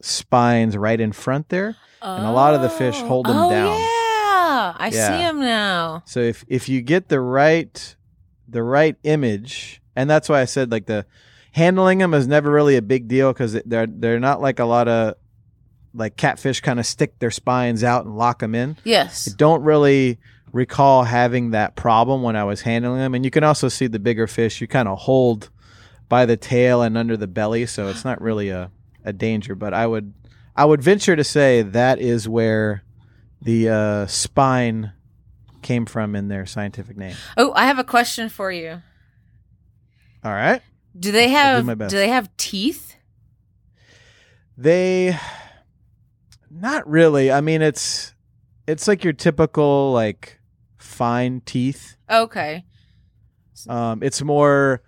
[0.00, 3.80] spines right in front there And a lot of the fish hold 'em oh, down.
[3.80, 5.06] Yeah, I Yeah.
[5.08, 6.02] see them now.
[6.06, 7.96] So if if you get the right
[8.46, 11.06] the right image, and that's why I said like the
[11.52, 14.86] handling them is never really a big deal because they're they're not like a lot
[14.86, 15.14] of
[15.94, 18.72] like catfish kind of stick their spines out and lock them in.
[18.78, 19.24] I Yes.
[19.26, 20.18] don't really
[20.52, 23.98] recall having that problem when I was handling them, and you can also see the
[23.98, 25.50] bigger fish you kind of hold
[26.08, 28.70] by the tail and under the belly, so it's not really a
[29.04, 29.54] a danger.
[29.54, 30.12] But I would
[30.56, 32.82] I would venture to say that is where
[33.42, 34.92] the uh, spine
[35.62, 37.14] came from in their scientific name.
[37.36, 38.82] Oh, I have a question for you.
[40.24, 40.62] All right.
[40.98, 42.96] Do they I'll do have do they have teeth?
[44.56, 45.16] They
[46.50, 47.30] not really.
[47.32, 48.14] I mean it's
[48.66, 50.38] it's like your typical like
[50.78, 51.96] fine teeth.
[52.10, 52.64] Okay.
[53.68, 54.82] Um it's more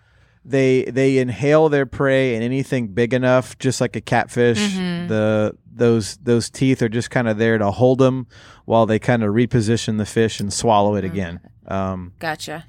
[0.45, 5.09] they they inhale their prey and anything big enough just like a catfish Mhm.
[5.09, 8.27] the those those teeth are just kind of there to hold them
[8.65, 11.11] while they kind of reposition the fish and swallow it Mhm.
[11.11, 11.41] again.
[11.67, 12.65] Um Gotcha.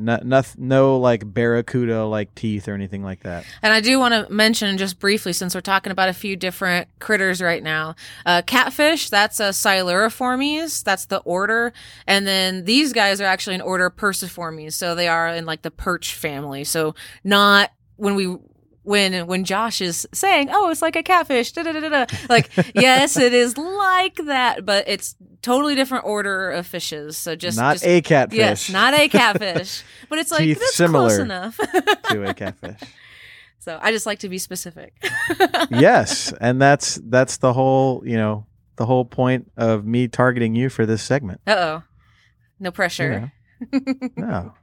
[0.00, 3.44] No, no, no like barracuda like teeth or anything like that.
[3.62, 6.88] And I do want to mention just briefly, since we're talking about a few different
[6.98, 11.72] critters right now, uh, catfish, that's a Siluriformes, that's the order.
[12.06, 14.74] And then these guys are actually an order Perciformes.
[14.74, 16.64] So they are in like the perch family.
[16.64, 18.36] So not when we
[18.82, 23.16] when when Josh is saying, "Oh, it's like a catfish," da, da, da, like yes,
[23.16, 27.16] it is like that, but it's totally different order of fishes.
[27.16, 28.38] So just not just, a catfish.
[28.38, 31.08] Yes, not a catfish, but it's like Teeth that's similar.
[31.08, 31.56] close enough.
[32.10, 32.80] to a catfish.
[33.58, 34.94] so I just like to be specific.
[35.70, 40.70] yes, and that's that's the whole you know the whole point of me targeting you
[40.70, 41.42] for this segment.
[41.46, 41.82] Uh oh,
[42.58, 43.32] no pressure.
[44.16, 44.54] No,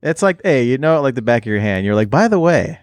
[0.00, 1.84] it's like hey, you know it like the back of your hand.
[1.84, 2.78] You're like, by the way,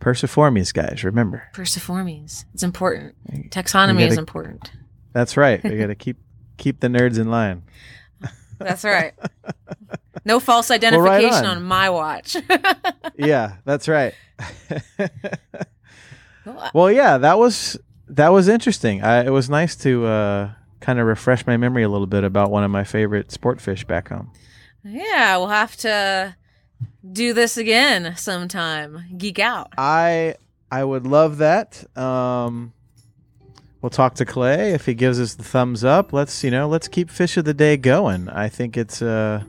[0.00, 2.44] Perciformes guys, remember Perciformes.
[2.54, 3.14] it's important.
[3.50, 4.70] Taxonomy gotta- is important.
[5.12, 5.62] that's right.
[5.64, 6.18] We got to keep
[6.58, 7.62] keep the nerds in line.
[8.58, 9.12] That's right.
[10.24, 11.58] No false right identification on.
[11.58, 12.36] on my watch.
[13.16, 14.14] yeah, that's right.
[16.44, 17.76] Well, well, yeah, that was
[18.08, 19.02] that was interesting.
[19.02, 22.50] I, it was nice to uh, kind of refresh my memory a little bit about
[22.50, 24.30] one of my favorite sport fish back home.
[24.84, 26.36] Yeah, we'll have to
[27.12, 29.04] do this again sometime.
[29.16, 29.72] Geek out.
[29.78, 30.36] I
[30.70, 31.84] I would love that.
[31.96, 32.72] Um,
[33.80, 36.12] we'll talk to Clay if he gives us the thumbs up.
[36.12, 38.28] Let's you know let's keep fish of the day going.
[38.28, 39.44] I think it's uh,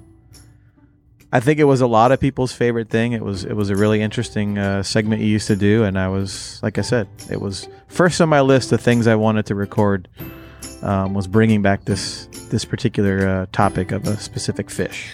[1.32, 3.14] I think it was a lot of people's favorite thing.
[3.14, 6.08] It was it was a really interesting uh, segment you used to do, and I
[6.08, 9.56] was like I said, it was first on my list of things I wanted to
[9.56, 10.08] record.
[10.84, 15.12] Um, was bringing back this this particular uh, topic of a specific fish.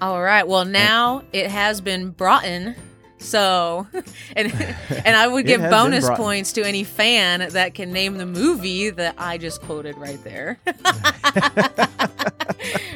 [0.00, 0.46] All right.
[0.46, 2.76] Well, now it has been brought in.
[3.18, 3.86] So,
[4.36, 4.52] and
[5.04, 8.90] and I would give bonus brought points to any fan that can name the movie
[8.90, 10.60] that I just quoted right there.
[10.64, 11.90] but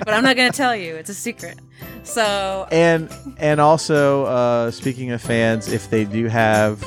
[0.07, 1.59] I'm not going to tell you; it's a secret.
[2.05, 6.85] So, and and also uh, speaking of fans, if they do have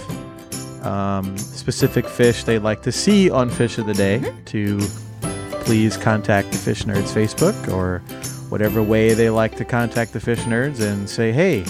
[0.86, 4.80] um, specific fish they'd like to see on Fish of the Day, to
[5.66, 8.02] please contact the Fish Nerds Facebook or
[8.50, 11.66] whatever way they like to contact the Fish Nerds and say, hey.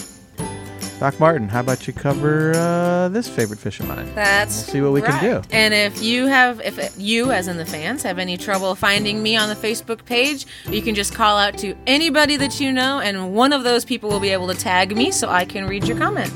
[1.00, 4.10] Doc Martin, how about you cover uh, this favorite fish of mine?
[4.16, 5.42] That's We'll see what we can do.
[5.52, 9.36] And if you have, if you, as in the fans, have any trouble finding me
[9.36, 13.34] on the Facebook page, you can just call out to anybody that you know, and
[13.34, 15.98] one of those people will be able to tag me so I can read your
[15.98, 16.32] comment.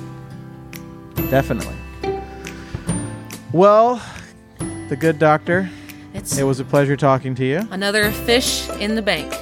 [1.29, 1.75] Definitely.
[3.53, 4.01] Well,
[4.89, 5.69] the good doctor,
[6.13, 7.65] It's it was a pleasure talking to you.
[7.71, 9.33] another fish in the bank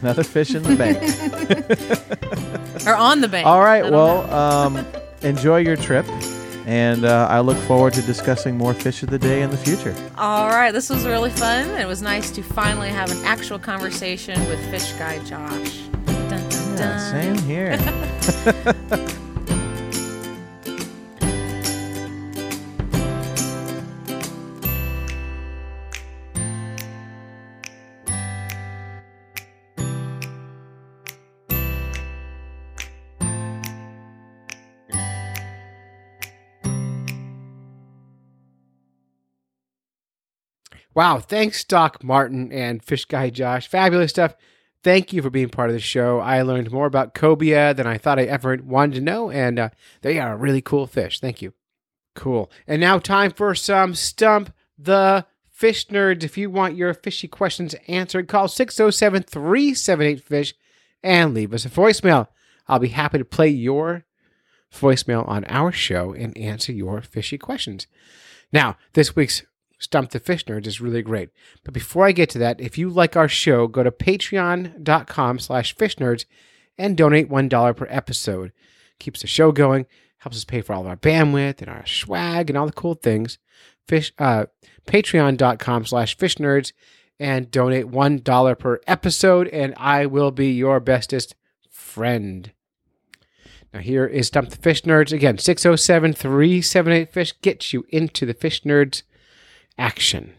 [0.00, 0.98] Another fish in the bank.
[2.86, 3.46] or on the bank.
[3.46, 3.82] All right.
[3.82, 4.86] Well, um,
[5.22, 6.06] enjoy your trip,
[6.66, 9.94] and uh, I look forward to discussing more fish of the day in the future.
[10.16, 10.72] all right.
[10.72, 11.68] This was really fun.
[11.80, 15.78] It was nice to finally have an actual conversation with Fish Guy Josh.
[16.06, 17.76] Dun, dun, Yeah, same here.
[40.98, 43.68] Wow, thanks, Doc Martin and Fish Guy Josh.
[43.68, 44.34] Fabulous stuff.
[44.82, 46.18] Thank you for being part of the show.
[46.18, 49.68] I learned more about cobia than I thought I ever wanted to know, and uh,
[50.02, 51.20] they are a really cool fish.
[51.20, 51.54] Thank you.
[52.16, 52.50] Cool.
[52.66, 56.24] And now, time for some Stump the Fish Nerds.
[56.24, 60.52] If you want your fishy questions answered, call 607 378 Fish
[61.04, 62.26] and leave us a voicemail.
[62.66, 64.04] I'll be happy to play your
[64.74, 67.86] voicemail on our show and answer your fishy questions.
[68.52, 69.42] Now, this week's
[69.78, 71.30] Stump the Fish Nerds is really great.
[71.64, 75.76] But before I get to that, if you like our show, go to patreon.com slash
[75.76, 76.24] fish nerds
[76.76, 78.52] and donate $1 per episode.
[78.98, 79.86] Keeps the show going,
[80.18, 82.94] helps us pay for all of our bandwidth and our swag and all the cool
[82.94, 83.38] things.
[83.86, 84.46] Fish uh,
[84.86, 86.72] patreon.com slash fish nerds
[87.20, 91.34] and donate $1 per episode, and I will be your bestest
[91.70, 92.52] friend.
[93.72, 95.12] Now, here is Stump the Fish Nerds.
[95.12, 99.02] Again, 607 378 Fish gets you into the Fish Nerds
[99.78, 100.34] action.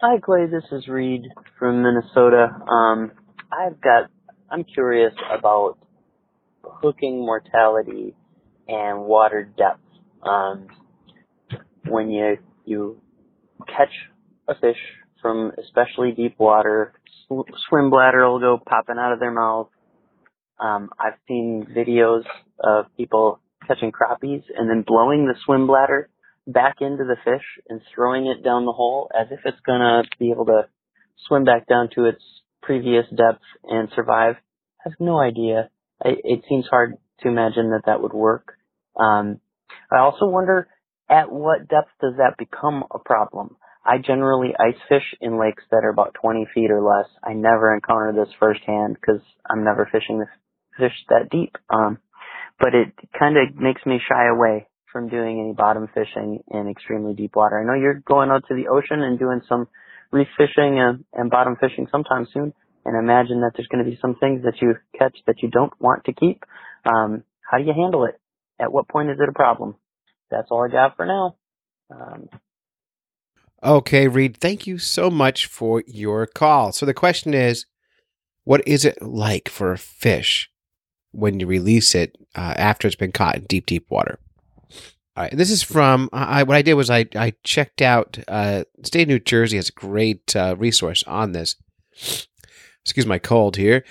[0.00, 0.46] Hi, Clay.
[0.46, 1.24] This is Reed
[1.58, 2.48] from Minnesota.
[2.68, 3.12] Um,
[3.52, 4.10] I've got.
[4.50, 5.76] I'm curious about
[6.62, 8.14] hooking mortality
[8.66, 9.80] and water depth.
[10.22, 10.68] Um,
[11.86, 13.00] when you you
[13.66, 13.92] catch
[14.46, 14.78] a fish
[15.20, 16.92] from especially deep water,
[17.26, 19.68] sw- swim bladder will go popping out of their mouth.
[20.60, 22.22] Um, I've seen videos
[22.60, 26.08] of people catching crappies and then blowing the swim bladder
[26.48, 30.30] back into the fish and throwing it down the hole as if it's gonna be
[30.30, 30.66] able to
[31.26, 32.22] swim back down to its
[32.62, 34.36] previous depth and survive.
[34.80, 35.70] I have no idea.
[36.02, 38.54] I, it seems hard to imagine that that would work.
[38.98, 39.40] Um,
[39.92, 40.68] I also wonder
[41.08, 43.56] at what depth does that become a problem?
[43.84, 47.08] I generally ice fish in lakes that are about 20 feet or less.
[47.22, 50.26] I never encounter this firsthand because I'm never fishing the
[50.78, 51.56] fish that deep.
[51.70, 51.98] Um,
[52.58, 57.14] but it kind of makes me shy away from doing any bottom fishing in extremely
[57.14, 57.58] deep water.
[57.58, 59.68] I know you're going out to the ocean and doing some
[60.10, 62.52] reef fishing and, and bottom fishing sometime soon,
[62.84, 65.72] and imagine that there's going to be some things that you catch that you don't
[65.80, 66.44] want to keep.
[66.84, 68.18] Um, how do you handle it?
[68.60, 69.76] At what point is it a problem?
[70.30, 71.36] That's all I got for now.
[71.90, 72.28] Um,
[73.62, 76.70] Okay, Reed, thank you so much for your call.
[76.70, 77.66] So the question is,
[78.44, 80.48] what is it like for a fish
[81.10, 84.20] when you release it uh, after it's been caught in deep, deep water?
[85.18, 88.62] All right, this is from I, what I did was I I checked out uh,
[88.84, 91.56] state of New Jersey has a great uh, resource on this.
[92.84, 93.84] Excuse my cold here.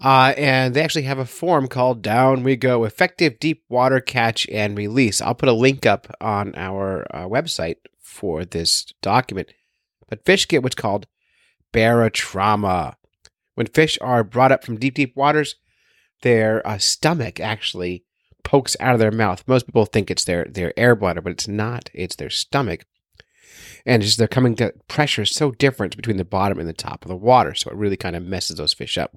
[0.00, 4.48] Uh, and they actually have a form called Down We Go Effective Deep Water Catch
[4.50, 5.20] and Release.
[5.20, 9.52] I'll put a link up on our uh, website for this document.
[10.08, 11.08] But fish get what's called
[11.72, 12.94] barotrauma.
[13.56, 15.56] When fish are brought up from deep, deep waters,
[16.22, 18.04] their uh, stomach actually
[18.48, 19.44] pokes out of their mouth.
[19.46, 21.90] Most people think it's their, their air bladder, but it's not.
[21.92, 22.86] It's their stomach.
[23.84, 27.10] And just they're coming to pressure so different between the bottom and the top of
[27.10, 27.54] the water.
[27.54, 29.14] So it really kind of messes those fish up.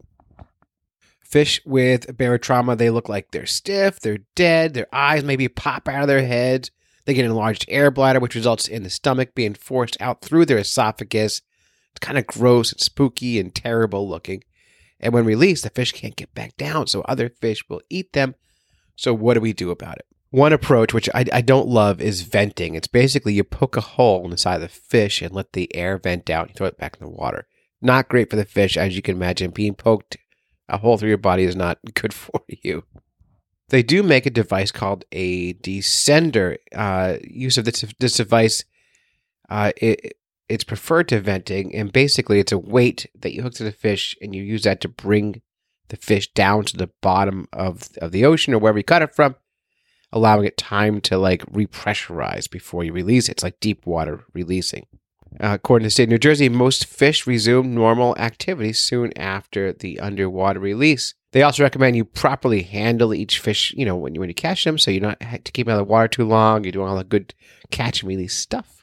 [1.23, 6.01] Fish with barotrauma, they look like they're stiff, they're dead, their eyes maybe pop out
[6.01, 6.69] of their heads.
[7.05, 10.45] They get an enlarged air bladder, which results in the stomach being forced out through
[10.45, 11.41] their esophagus.
[11.91, 14.43] It's kind of gross and spooky and terrible looking.
[14.99, 18.35] And when released, the fish can't get back down, so other fish will eat them.
[19.01, 20.05] So, what do we do about it?
[20.29, 22.75] One approach, which I, I don't love, is venting.
[22.75, 25.75] It's basically you poke a hole in the side of the fish and let the
[25.75, 26.49] air vent out.
[26.49, 27.47] You throw it back in the water.
[27.81, 29.49] Not great for the fish, as you can imagine.
[29.49, 30.17] Being poked
[30.69, 32.83] a hole through your body is not good for you.
[33.69, 36.57] They do make a device called a descender.
[36.71, 38.65] Uh, use of this, this device,
[39.49, 40.15] uh, it,
[40.47, 44.15] it's preferred to venting, and basically it's a weight that you hook to the fish,
[44.21, 45.41] and you use that to bring
[45.91, 49.13] the fish down to the bottom of of the ocean or wherever you cut it
[49.13, 49.35] from,
[50.11, 53.33] allowing it time to like repressurize before you release it.
[53.33, 54.87] It's like deep water releasing.
[55.39, 59.71] Uh, according to the state of New Jersey, most fish resume normal activity soon after
[59.73, 61.13] the underwater release.
[61.33, 64.63] They also recommend you properly handle each fish, you know, when you, when you catch
[64.65, 66.63] them, so you're not to keep them out of the water too long.
[66.63, 67.33] You're doing all the good
[67.69, 68.80] catch and release stuff.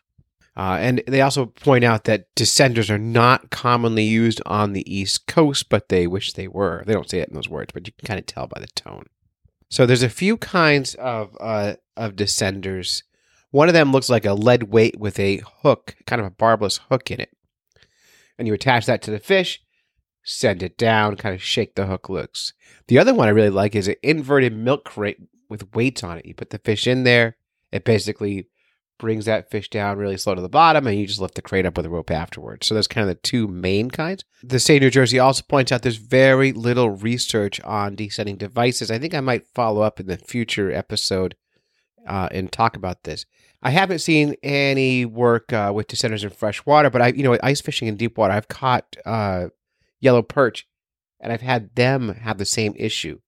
[0.58, 5.28] Uh, and they also point out that descenders are not commonly used on the East
[5.28, 6.82] Coast, but they wish they were.
[6.84, 8.66] They don't say it in those words, but you can kind of tell by the
[8.66, 9.04] tone.
[9.70, 13.02] So there's a few kinds of uh, of descenders
[13.50, 16.80] one of them looks like a lead weight with a hook, kind of a barbless
[16.90, 17.30] hook in it.
[18.38, 19.60] And you attach that to the fish,
[20.22, 22.52] send it down, kind of shake the hook looks.
[22.88, 26.26] The other one I really like is an inverted milk crate with weights on it.
[26.26, 27.36] You put the fish in there,
[27.72, 28.48] it basically
[28.98, 31.66] brings that fish down really slow to the bottom, and you just lift the crate
[31.66, 32.66] up with a rope afterwards.
[32.66, 34.24] So that's kind of the two main kinds.
[34.42, 38.90] The state of New Jersey also points out there's very little research on descending devices.
[38.90, 41.36] I think I might follow up in the future episode
[42.06, 43.24] uh, and talk about this.
[43.62, 47.36] I haven't seen any work uh, with descenders in fresh water, but I, you know,
[47.42, 49.48] ice fishing in deep water, I've caught uh,
[50.00, 50.66] yellow perch,
[51.20, 53.18] and I've had them have the same issue.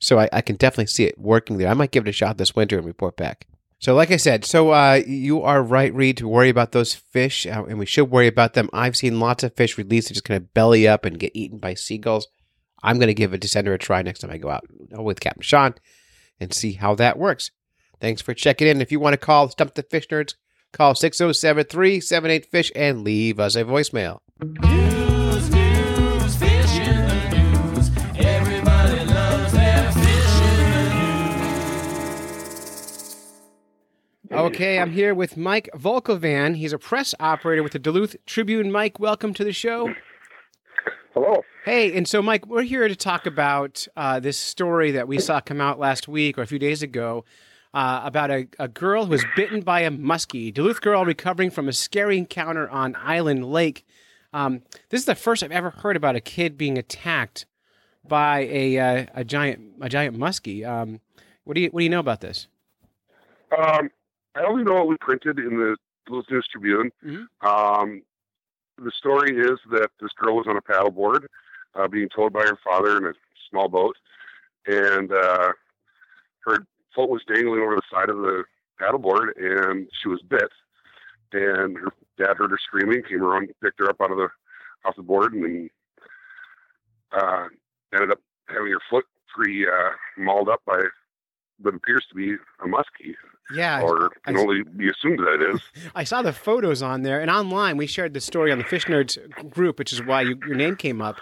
[0.00, 1.68] So I, I, can definitely see it working there.
[1.68, 3.46] I might give it a shot this winter and report back.
[3.82, 7.46] So, like I said, so uh, you are right, Reed, to worry about those fish,
[7.46, 8.70] uh, and we should worry about them.
[8.72, 11.58] I've seen lots of fish released that just kind of belly up and get eaten
[11.58, 12.28] by seagulls.
[12.84, 15.42] I'm going to give a descender a try next time I go out with Captain
[15.42, 15.74] Sean
[16.38, 17.50] and see how that works.
[18.00, 18.80] Thanks for checking in.
[18.80, 20.34] If you want to call Stump the Fish Nerds,
[20.72, 24.20] call 607 378 Fish and leave us a voicemail.
[34.32, 36.56] Okay, I'm here with Mike Volkovan.
[36.56, 38.72] He's a press operator with the Duluth Tribune.
[38.72, 39.92] Mike, welcome to the show.
[41.12, 41.44] Hello.
[41.66, 45.40] Hey, and so Mike, we're here to talk about uh, this story that we saw
[45.40, 47.26] come out last week or a few days ago
[47.74, 50.52] uh, about a, a girl who was bitten by a muskie.
[50.52, 53.84] Duluth girl recovering from a scary encounter on Island Lake.
[54.32, 57.44] Um, this is the first I've ever heard about a kid being attacked
[58.02, 60.66] by a uh, a giant a giant muskie.
[60.66, 61.00] Um,
[61.44, 62.46] what do you what do you know about this?
[63.56, 63.90] Um,
[64.34, 65.76] I only know what we printed in the
[66.06, 66.90] Duluth News Tribune.
[67.04, 67.46] Mm-hmm.
[67.46, 68.02] Um,
[68.78, 71.26] the story is that this girl was on a paddleboard,
[71.74, 73.12] uh, being towed by her father in a
[73.50, 73.96] small boat,
[74.66, 75.52] and uh,
[76.40, 78.44] her foot was dangling over the side of the
[78.80, 80.50] paddleboard, and she was bit.
[81.32, 84.28] And her dad heard her screaming, came around, picked her up out of the
[84.84, 85.70] off the board, and then
[87.12, 87.46] uh,
[87.94, 88.18] ended up
[88.48, 89.04] having her foot
[89.34, 90.80] pretty uh, mauled up by
[91.60, 93.14] what appears to be a muskie,
[93.54, 95.60] Yeah, or can I- only be assumed that is.
[95.94, 98.86] I saw the photos on there, and online we shared the story on the Fish
[98.86, 99.18] Nerds
[99.50, 101.16] group, which is why you, your name came up.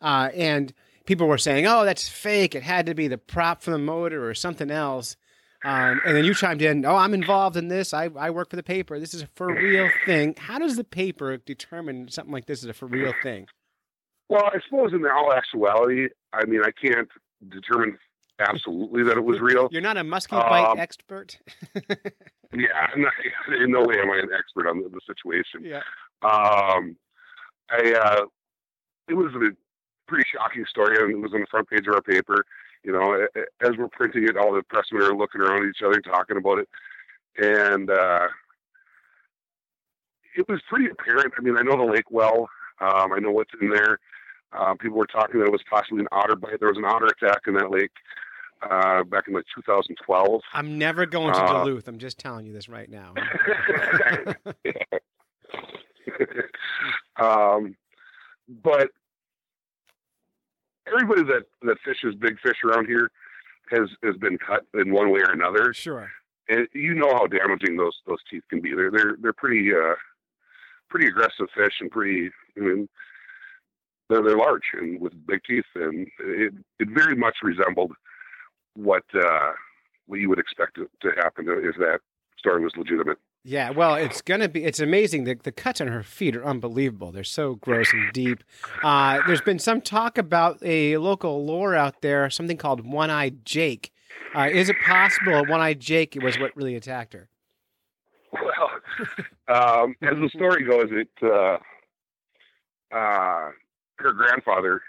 [0.00, 0.72] Uh, and
[1.06, 2.54] people were saying, "Oh, that's fake.
[2.54, 5.16] It had to be the prop from the motor or something else."
[5.64, 7.92] Um, and then you chimed in, "Oh, I'm involved in this.
[7.92, 9.00] I, I work for the paper.
[9.00, 12.66] This is a for real thing." How does the paper determine something like this is
[12.66, 13.48] a for real thing?
[14.28, 17.08] Well, I suppose in all actuality, I mean, I can't
[17.48, 17.98] determine
[18.40, 19.68] absolutely that it was real.
[19.70, 21.38] You're not a muskie bite Um, expert.
[22.50, 23.12] Yeah, not,
[23.60, 25.62] in no way am I an expert on the, the situation.
[25.62, 25.82] yeah.
[26.22, 26.96] Um,
[27.70, 28.24] I uh,
[29.06, 29.50] it was a
[30.06, 32.46] pretty shocking story, and it was on the front page of our paper.
[32.84, 33.26] You know,
[33.60, 36.58] as we're printing it, all the pressmen are looking around at each other, talking about
[36.60, 36.68] it,
[37.36, 38.28] and uh,
[40.34, 41.34] it was pretty apparent.
[41.38, 42.48] I mean, I know the lake well.
[42.80, 43.98] Um, I know what's in there.
[44.58, 46.60] Uh, people were talking that it was possibly an otter bite.
[46.60, 47.90] There was an otter attack in that lake
[48.62, 50.42] uh, back in like 2012.
[50.52, 51.88] I'm never going to Uh, Duluth.
[51.88, 53.14] I'm just telling you this right now.
[57.20, 57.76] um,
[58.48, 58.90] but
[60.86, 63.10] everybody that that fishes big fish around here
[63.70, 66.10] has has been cut in one way or another, sure.
[66.48, 68.74] and you know how damaging those those teeth can be.
[68.74, 69.94] They're they're they're pretty uh,
[70.88, 72.30] pretty aggressive fish and pretty.
[72.56, 72.88] I mean,
[74.08, 77.92] they're they're large and with big teeth, and it it very much resembled
[78.78, 79.52] what uh,
[80.06, 82.00] what you would expect to, to happen if that
[82.38, 83.18] story was legitimate.
[83.44, 84.64] Yeah, well, it's gonna be.
[84.64, 85.24] It's amazing.
[85.24, 87.12] The the cuts on her feet are unbelievable.
[87.12, 88.44] They're so gross and deep.
[88.82, 93.44] Uh, there's been some talk about a local lore out there, something called One Eyed
[93.44, 93.92] Jake.
[94.34, 97.28] Uh, is it possible One Eyed Jake was what really attacked her?
[98.32, 98.70] Well,
[99.48, 101.58] um, as the story goes, it uh,
[102.94, 103.50] uh,
[103.96, 104.82] her grandfather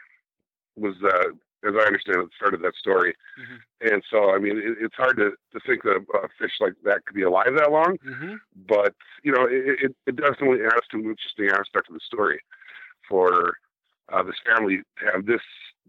[0.76, 1.32] was, uh,
[1.68, 3.92] as I understand it, started that story, Mhm.
[3.92, 7.06] and so I mean, it, it's hard to, to think that a fish like that
[7.06, 7.98] could be alive that long.
[8.06, 8.36] Mm-hmm.
[8.68, 12.40] But you know, it, it, it definitely adds to an interesting aspect of the story
[13.08, 13.58] for
[14.12, 15.42] uh, this family to have this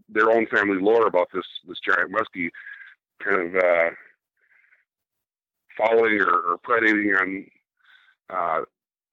[0.09, 2.49] their own family lore about this this giant muskie
[3.23, 3.91] kind of uh,
[5.77, 7.45] following or, or predating on
[8.29, 8.61] uh,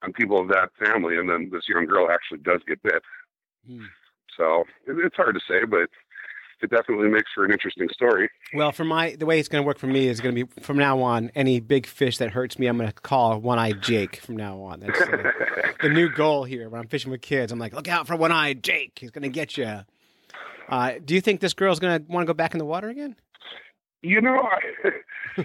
[0.02, 3.02] on people of that family, and then this young girl actually does get bit.
[3.66, 3.84] Hmm.
[4.36, 5.90] So it, it's hard to say, but
[6.62, 8.28] it definitely makes for an interesting story.
[8.54, 10.62] Well, for my the way it's going to work for me is going to be
[10.62, 11.30] from now on.
[11.34, 14.60] Any big fish that hurts me, I'm going to call One Eyed Jake from now
[14.60, 14.80] on.
[14.80, 15.30] That's uh,
[15.82, 16.68] the new goal here.
[16.68, 18.98] When I'm fishing with kids, I'm like, look out for One Eyed Jake.
[18.98, 19.80] He's going to get you.
[20.68, 22.88] Uh, do you think this girl's going to want to go back in the water
[22.88, 23.16] again?
[24.02, 25.42] You know, I,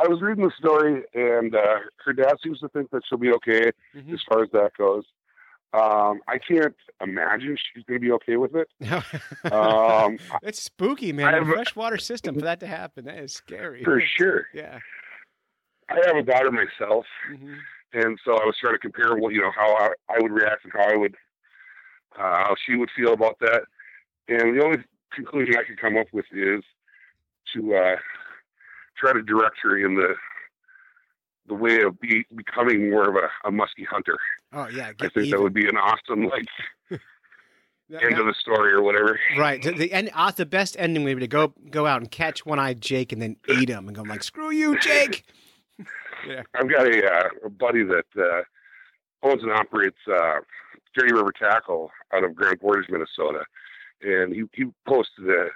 [0.00, 3.32] I was reading the story, and uh, her dad seems to think that she'll be
[3.32, 4.12] okay Mhm.
[4.14, 5.04] as far as that goes.
[5.74, 8.68] Um, I can't imagine she's going to be okay with it.
[9.52, 11.34] Um, it's spooky, man.
[11.34, 13.82] A freshwater system for that to happen, that is scary.
[13.82, 14.46] for sure.
[14.54, 14.78] Yeah.
[15.90, 17.54] I have a daughter myself, hmm
[17.94, 20.64] and so I was trying to compare what you know how I, I would react
[20.64, 21.14] and how I would
[22.18, 23.62] uh, how she would feel about that.
[24.28, 24.78] And the only
[25.12, 26.62] conclusion I could come up with is
[27.54, 27.96] to uh,
[28.96, 30.14] try to direct her in the
[31.46, 34.18] the way of be, becoming more of a, a musky hunter.
[34.52, 34.92] Oh yeah.
[35.00, 36.46] I think that would be an awesome like
[37.90, 39.20] That- end of the story or whatever.
[39.36, 39.62] Right.
[39.62, 40.10] The, the end.
[40.14, 43.12] Uh, the best ending would be to go go out and catch one eyed Jake
[43.12, 45.24] and then eat him and go like, "Screw you, Jake."
[46.26, 46.40] Yeah.
[46.54, 48.40] I've got a, uh, a buddy that uh,
[49.22, 50.36] owns and operates uh,
[50.94, 53.44] Dirty River Tackle out of Grand Portage, Minnesota,
[54.00, 55.48] and he he posted a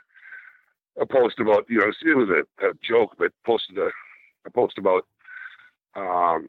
[1.00, 3.88] a post about you know it was a, a joke, but posted a,
[4.44, 5.06] a post about
[5.96, 6.48] um,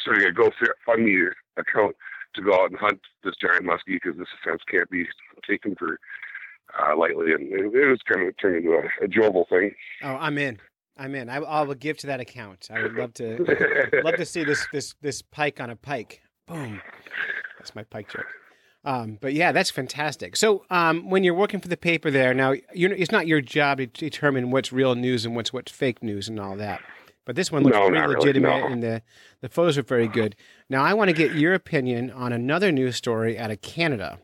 [0.00, 1.96] starting a GoFundMe account
[2.34, 5.06] to go out and hunt this giant muskie because this offense can't be
[5.48, 5.98] taken for
[6.78, 9.72] uh, lightly, and it, it was kind of turned into a, a jovial thing.
[10.02, 10.58] Oh, I'm in.
[10.96, 11.28] I'm in.
[11.28, 12.68] I, I will give to that account.
[12.72, 13.44] I would love to
[14.04, 16.22] love to see this this this pike on a pike.
[16.46, 16.80] Boom.
[17.58, 18.26] That's my pike joke.
[18.84, 20.36] Um, but yeah, that's fantastic.
[20.36, 23.78] So um, when you're working for the paper there, now you it's not your job
[23.78, 26.80] to determine what's real news and what's what's fake news and all that.
[27.26, 28.66] But this one looks No, pretty not really, legitimate, no.
[28.66, 29.02] and the
[29.40, 30.36] the photos are very good.
[30.68, 34.18] Now I want to get your opinion on another news story out of Canada,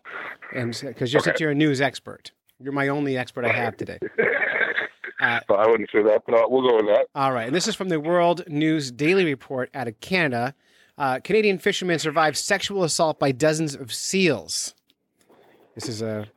[0.55, 1.31] and because you're Okay.
[1.33, 3.99] such you're a news expert, you're my only expert I have today.
[5.23, 7.07] Uh, I wouldn't say that, but uh, we'll go with that.
[7.15, 10.55] all right, and this is from the World News Daily Report out of Canada.
[10.97, 14.75] Uh, Canadian fishermen survived sexual assault by dozens of seals.
[15.75, 16.29] This is a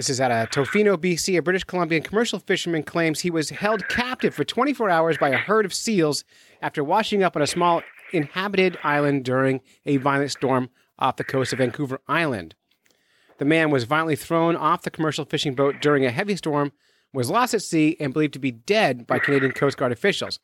[0.00, 1.36] this is at a Tofino, BC.
[1.36, 5.36] A British Columbian commercial fisherman claims he was held captive for 24 hours by a
[5.36, 6.24] herd of seals
[6.62, 11.52] after washing up on a small inhabited island during a violent storm off the coast
[11.52, 12.54] of Vancouver Island.
[13.36, 16.72] The man was violently thrown off the commercial fishing boat during a heavy storm,
[17.12, 20.38] was lost at sea, and believed to be dead by Canadian Coast Guard officials.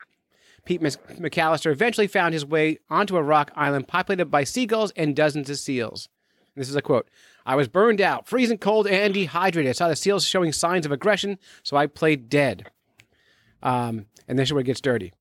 [0.67, 5.49] Pete McAllister eventually found his way onto a rock island populated by seagulls and dozens
[5.49, 6.11] of seals.
[6.57, 7.09] This is a quote.
[7.47, 9.71] I was burned out, freezing cold, and dehydrated.
[9.71, 12.69] I saw the seals showing signs of aggression, so I played dead.
[13.63, 15.13] Um, and this is where it gets dirty.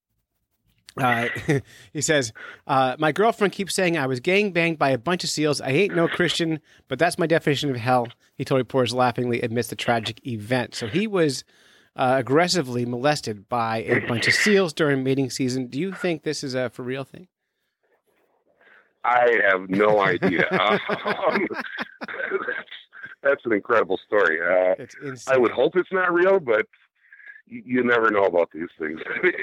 [0.97, 1.27] Uh,
[1.93, 2.33] he says,
[2.65, 5.61] uh, My girlfriend keeps saying I was gang banged by a bunch of seals.
[5.61, 8.07] I ain't no Christian, but that's my definition of hell.
[8.33, 10.73] He told reporters laughingly amidst the tragic event.
[10.73, 11.43] So he was
[11.95, 15.67] uh, aggressively molested by a bunch of seals during mating season.
[15.67, 17.27] Do you think this is a for real thing?
[19.05, 20.47] I have no idea.
[20.51, 22.43] um, that's,
[23.23, 24.39] that's an incredible story.
[24.41, 25.27] Uh, It's.
[25.27, 26.65] I would hope it's not real, but
[27.45, 28.99] you, you never know about these things.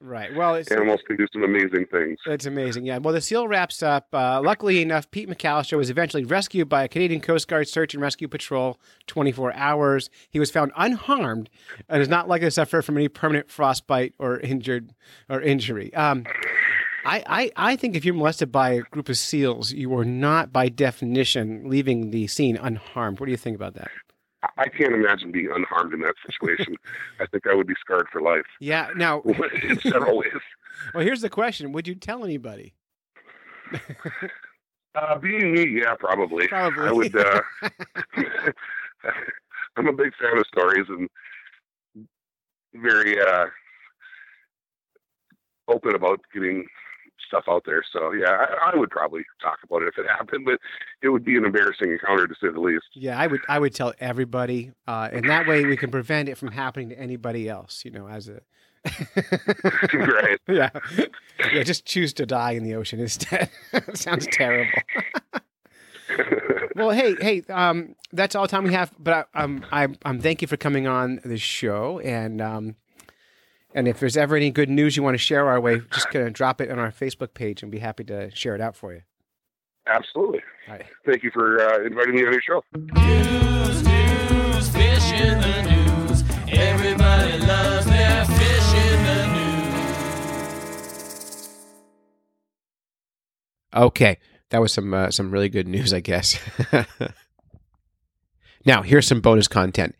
[0.00, 0.34] Right.
[0.34, 2.18] Well, it's, Animals can do some amazing things.
[2.26, 2.84] That's amazing.
[2.84, 2.98] Yeah.
[2.98, 4.08] Well, the seal wraps up.
[4.12, 8.02] Uh, luckily enough, Pete McAllister was eventually rescued by a Canadian Coast Guard Search and
[8.02, 10.10] Rescue Patrol 24 hours.
[10.28, 11.48] He was found unharmed
[11.88, 14.92] and is not likely to suffer from any permanent frostbite or injured
[15.30, 15.94] or injury.
[15.94, 16.24] Um,
[17.04, 20.52] I, I, I think if you're molested by a group of seals, you are not,
[20.52, 23.20] by definition, leaving the scene unharmed.
[23.20, 23.90] What do you think about that?
[24.58, 26.76] I- can't imagine being unharmed in that situation.
[27.20, 28.88] I think I would be scarred for life Yeah.
[28.96, 29.22] Now,
[29.62, 30.32] in several ways.
[30.92, 32.74] well, here's the question: Would you tell anybody?
[34.96, 36.46] Uh, being me, yeah, probably.
[36.46, 36.86] Probably.
[36.88, 37.16] I would.
[37.16, 37.40] Uh,
[39.76, 41.08] I'm a big fan of stories and
[42.74, 43.46] very uh,
[45.66, 46.64] open about getting
[47.26, 47.82] stuff out there.
[47.92, 50.58] So yeah, I, I would probably talk about it if it happened, but
[51.02, 52.86] it would be an embarrassing encounter to say the least.
[52.94, 53.40] Yeah, I would.
[53.48, 56.98] I would tell everybody, uh, and that way we can prevent it from happening to
[56.98, 57.84] anybody else.
[57.84, 58.40] You know, as a
[59.94, 60.38] right.
[60.48, 60.70] yeah,
[61.52, 61.62] yeah.
[61.62, 63.50] Just choose to die in the ocean instead.
[63.94, 64.72] Sounds terrible.
[66.76, 68.92] well, hey, hey, um, that's all the time we have.
[68.98, 72.76] But I, um, I, I'm thank you for coming on the show, and um,
[73.74, 76.30] and if there's ever any good news you want to share our way, just gonna
[76.30, 79.02] drop it on our Facebook page, and be happy to share it out for you.
[79.86, 80.40] Absolutely.
[80.68, 80.86] All right.
[81.04, 82.62] Thank you for uh, inviting me on your show.
[82.74, 86.22] News, news, fish in the news.
[86.48, 89.44] Everybody loves their fish in the news.
[93.74, 94.18] Okay,
[94.50, 96.38] that was some uh, some really good news, I guess.
[98.64, 99.96] now, here's some bonus content.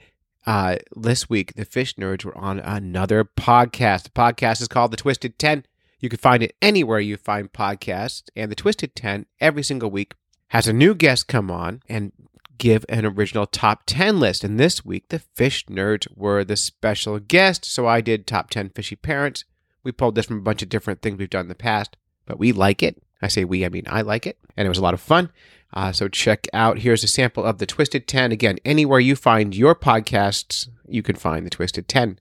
[0.47, 4.05] Uh, this week, the fish nerds were on another podcast.
[4.05, 5.65] The podcast is called The Twisted Ten.
[6.01, 8.25] You can find it anywhere you find podcasts.
[8.37, 10.15] And The Twisted Ten, every single week,
[10.49, 12.13] has a new guest come on and
[12.59, 14.45] give an original top 10 list.
[14.45, 17.65] And this week, the fish nerds were the special guest.
[17.65, 19.45] So I did top 10 fishy parents.
[19.83, 22.39] We pulled this from a bunch of different things we've done in the past, but
[22.39, 23.03] we like it.
[23.21, 24.39] I say we, I mean I like it.
[24.57, 25.31] And it was a lot of fun.
[25.75, 28.31] Uh, so check out, here's a sample of the Twisted 10.
[28.31, 32.20] Again, anywhere you find your podcasts, you can find the Twisted 10.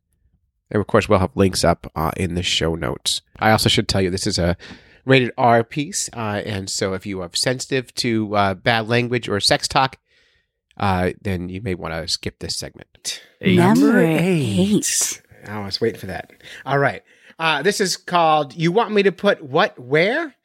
[0.72, 3.22] And of course, we'll have links up uh, in the show notes.
[3.39, 4.58] I also should tell you this is a
[5.06, 6.10] rated R piece.
[6.14, 9.97] Uh, and so if you are sensitive to uh, bad language or sex talk,
[10.78, 13.22] uh, then you may want to skip this segment.
[13.39, 15.22] Number eight.
[15.47, 16.32] I was waiting for that.
[16.66, 17.04] All right.
[17.38, 20.36] Uh, this is called You Want Me to Put What Where?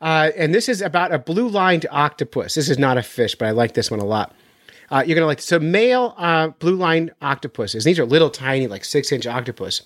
[0.00, 2.54] Uh, and this is about a blue lined octopus.
[2.54, 4.34] This is not a fish, but I like this one a lot.
[4.90, 8.66] Uh, you're going to like So, male uh, blue lined octopuses, these are little tiny,
[8.66, 9.82] like six inch octopus.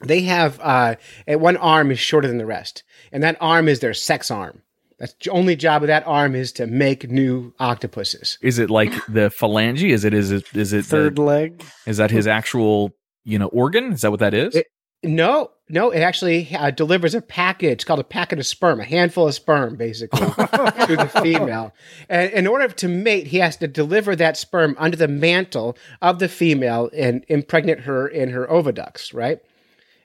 [0.00, 0.94] They have uh,
[1.26, 4.62] and one arm is shorter than the rest, and that arm is their sex arm.
[5.00, 8.38] That's the only job of that arm is to make new octopuses.
[8.40, 9.82] Is it like the phalange?
[9.82, 11.64] Is it is it is it Third the- leg.
[11.86, 12.94] is that his actual
[13.24, 13.92] you know organ?
[13.92, 14.54] Is that what that is?
[14.54, 14.68] It-
[15.02, 19.26] No, no, it actually uh, delivers a package called a packet of sperm, a handful
[19.28, 21.72] of sperm, basically, to the female.
[22.08, 26.18] And in order to mate, he has to deliver that sperm under the mantle of
[26.18, 29.40] the female and impregnate her in her oviducts, right?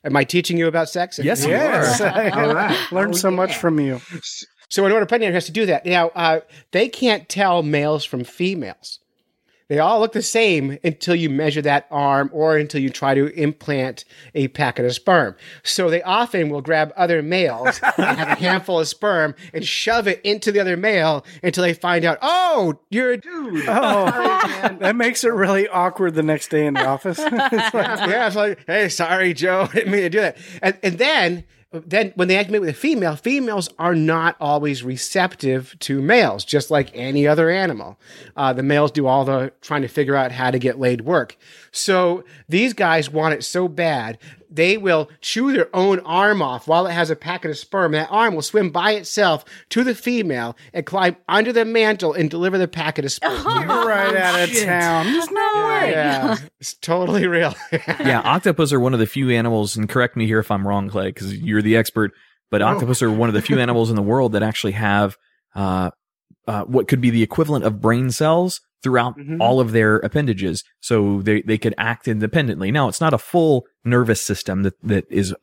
[0.03, 1.17] Am I teaching you about sex?
[1.23, 2.01] Yes, you Yes.
[2.01, 2.07] are.
[2.13, 4.01] I learned so much from you.
[4.69, 5.85] So in order to pregnate, it has to do that.
[5.85, 6.39] Now, uh,
[6.71, 8.99] they can't tell males from females.
[9.73, 13.33] They all look the same until you measure that arm or until you try to
[13.33, 14.05] implant
[14.35, 15.35] a packet of sperm.
[15.63, 20.07] So they often will grab other males and have a handful of sperm and shove
[20.07, 23.65] it into the other male until they find out, oh, you're a dude.
[23.67, 24.05] Oh,
[24.79, 27.17] that makes it really awkward the next day in the office.
[27.17, 30.37] It's like, yeah, it's like, hey, sorry, Joe, didn't mean to do that.
[30.61, 35.75] And, and then, then when they activate with a female, females are not always receptive
[35.79, 37.99] to males, just like any other animal.
[38.35, 41.35] Uh, the males do all the trying to figure out how to get laid work.
[41.71, 44.19] So these guys want it so bad
[44.53, 47.91] they will chew their own arm off while it has a packet of sperm.
[47.93, 52.29] That arm will swim by itself to the female and climb under the mantle and
[52.29, 53.33] deliver the packet of sperm.
[53.45, 55.07] You're right out of town.
[55.07, 55.91] There's no way.
[55.91, 57.55] yeah, it's totally real.
[57.71, 60.89] yeah, octopus are one of the few animals, and correct me here if I'm wrong,
[60.89, 62.11] Clay, because you're the expert.
[62.51, 62.67] But Oh.
[62.67, 65.17] octopus are one of the few animals in the world that actually have
[65.55, 65.89] uh,
[66.47, 69.37] uh, what could be the equivalent of brain cells throughout Mhm.
[69.39, 72.71] all of their appendages, so they they could act independently.
[72.71, 75.33] Now, it's not a full nervous system that that is.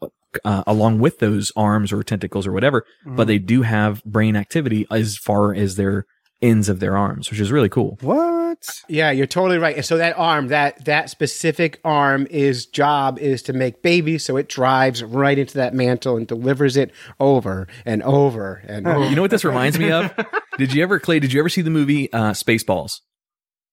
[0.44, 4.86] Uh, along with those arms or tentacles or whatever, but they do have brain activity
[4.88, 6.04] as far as their
[6.40, 7.98] ends of their arms, which is really cool.
[8.00, 8.58] What?
[8.88, 9.74] Yeah, you're totally right.
[9.74, 14.24] And so that arm, that that specific arm, is job is to make babies.
[14.24, 19.08] So it drives right into that mantle and delivers it over and over and over.
[19.08, 20.12] You know what this reminds me of?
[20.60, 21.18] Did you ever, Clay?
[21.18, 22.92] Did you ever see the movie uh, Spaceballs?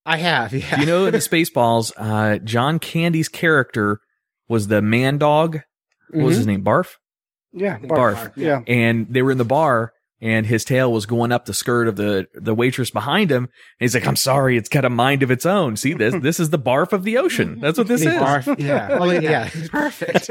[0.06, 0.54] I have.
[0.54, 0.76] Yeah.
[0.76, 4.00] Do you know in the Spaceballs, uh, John Candy's character
[4.48, 5.60] was the man dog.
[6.12, 6.38] What was Mhm.
[6.38, 6.64] his name?
[6.64, 6.94] Barf.
[7.54, 7.78] Yeah.
[7.80, 8.32] Barf.
[8.38, 8.62] Yeah.
[8.68, 11.98] And they were in the bar, and his tail was going up the skirt of
[11.98, 13.44] the the waitress behind him.
[13.44, 15.76] And he's like, "I'm sorry, it's got a mind of its own.
[15.76, 16.16] See this?
[16.22, 17.60] This is the barf of the ocean.
[17.60, 18.98] That's what this The is." barf- Yeah.
[19.00, 19.50] Well, yeah.
[19.70, 20.30] Perfect.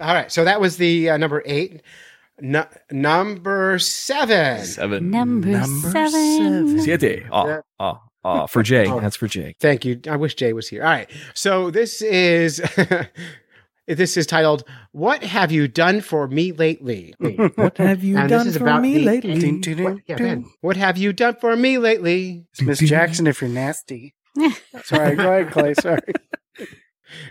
[0.00, 0.30] All right.
[0.32, 1.82] So that was the uh, number eight.
[2.40, 4.64] Nu- number seven.
[4.64, 5.10] Seven.
[5.10, 6.80] Number, seven.
[6.80, 7.24] Siete.
[7.30, 8.86] Oh, oh, oh, for Jay.
[8.86, 9.00] Oh.
[9.00, 9.54] That's for Jay.
[9.60, 10.00] Thank you.
[10.08, 10.82] I wish Jay was here.
[10.82, 11.10] All right.
[11.34, 12.60] So this is
[13.86, 17.14] this is titled "What Have You Done for Me Lately?"
[17.56, 19.38] What have you And done for me the- lately?
[19.38, 22.46] Ding, ding, What, yeah, What have you done for me lately?
[22.52, 24.14] It's Miss Jackson if you're nasty.
[24.84, 25.74] Sorry, go ahead, Clay.
[25.74, 26.00] Sorry.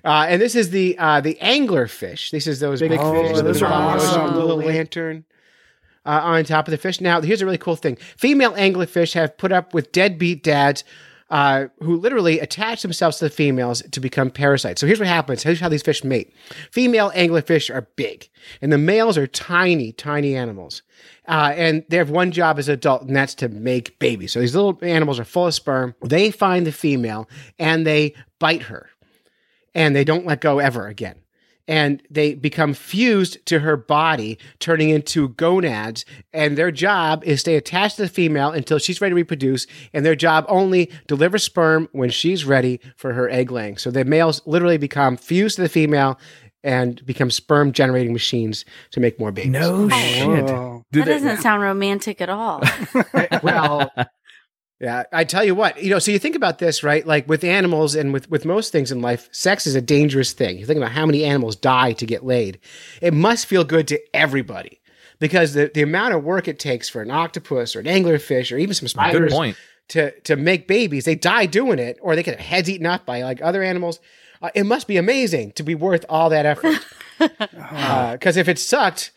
[0.04, 2.32] Uh, and this is the uh, the angler fish.
[2.32, 4.36] This is those big Oh, fish those the are awesome.
[4.36, 5.26] little lantern
[6.06, 7.02] uh, on top of the fish.
[7.02, 10.84] Now, here's a really cool thing: female anglerfish have put up with deadbeat dads.
[11.32, 14.82] Uh, who literally attach themselves to the females to become parasites.
[14.82, 15.44] So here's what happens.
[15.44, 16.34] Here's how these fish mate.
[16.72, 18.28] Female anglerfish are big,
[18.64, 20.82] and the males are tiny, tiny animals.
[21.28, 24.32] Uh, and they have one job as an adult, and that's to make babies.
[24.32, 25.94] So these little animals are full of sperm.
[26.04, 28.90] They find the female and they bite her
[29.74, 31.16] and they don't let go ever again.
[31.68, 36.04] And they become fused to her body, turning into gonads.
[36.34, 39.68] And their job is stay attached to the female until she's ready to reproduce.
[39.94, 43.78] And their job only deliver sperm when she's ready for her egg laying.
[43.78, 46.20] So the males literally become fused to the female
[46.64, 49.52] and become sperm generating machines to make more babies.
[49.52, 50.28] No oh, shit.
[50.28, 50.86] Whoa.
[50.92, 52.64] That they- doesn't sound romantic at all.
[53.44, 53.92] well,
[54.80, 57.06] yeah, I tell you what, you know, so you think about this, right?
[57.06, 60.58] Like with animals and with, with most things in life, sex is a dangerous thing.
[60.58, 62.60] You think about how many animals die to get laid.
[63.02, 64.80] It must feel good to everybody
[65.20, 68.58] because the, the amount of work it takes for an octopus or an anglerfish or
[68.58, 69.58] even some Good spiders point.
[69.90, 73.06] to, to make babies, they die doing it or they get their heads eaten up
[73.06, 74.00] by like other animals.
[74.42, 76.78] Uh, it must be amazing to be worth all that effort.
[77.20, 79.12] Because if it sucked,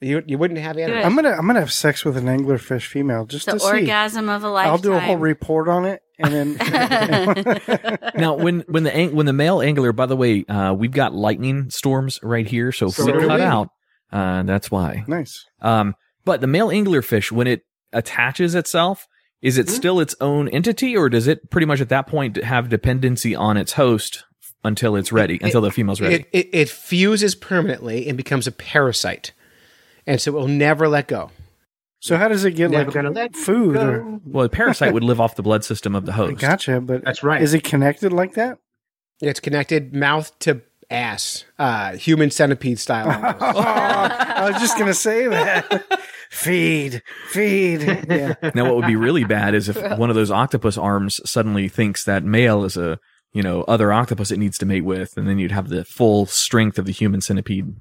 [0.00, 1.04] you, you wouldn't have animals.
[1.04, 3.66] I'm gonna I'm gonna have sex with an anglerfish female just the to see.
[3.66, 4.72] The orgasm of a lifetime.
[4.72, 9.26] I'll do a whole report on it, and then now when when the ang- when
[9.26, 12.94] the male angler by the way uh we've got lightning storms right here so if
[12.94, 13.44] So we do cut we.
[13.44, 13.68] out
[14.12, 15.44] uh that's why nice.
[15.60, 15.94] um
[16.24, 19.06] but the male anglerfish when it attaches itself
[19.42, 22.68] is it still its own entity or does it pretty much at that point have
[22.68, 24.24] dependency on its host
[24.64, 28.46] until it's ready It- until the female's ready It, it, it fuses permanently and becomes
[28.46, 29.32] a parasite.
[30.06, 31.30] And so it will never let go.
[32.00, 33.76] So how does it get Never like gonna let food?
[33.76, 37.04] Or, well the parasite would live off the blood system of the host gotcha, but
[37.04, 37.42] That's right.
[37.42, 38.58] is it connected like that?
[39.20, 43.10] It's connected mouth to ass, uh, human centipede style.
[43.10, 43.36] almost.
[43.42, 46.00] I was just gonna say that.
[46.30, 47.82] feed, feed.
[47.82, 48.34] Yeah.
[48.54, 52.04] now what would be really bad is if one of those octopus arms suddenly thinks
[52.04, 52.98] that male is a
[53.34, 56.24] you know other octopus it needs to mate with and then you'd have the full
[56.24, 57.74] strength of the human centipede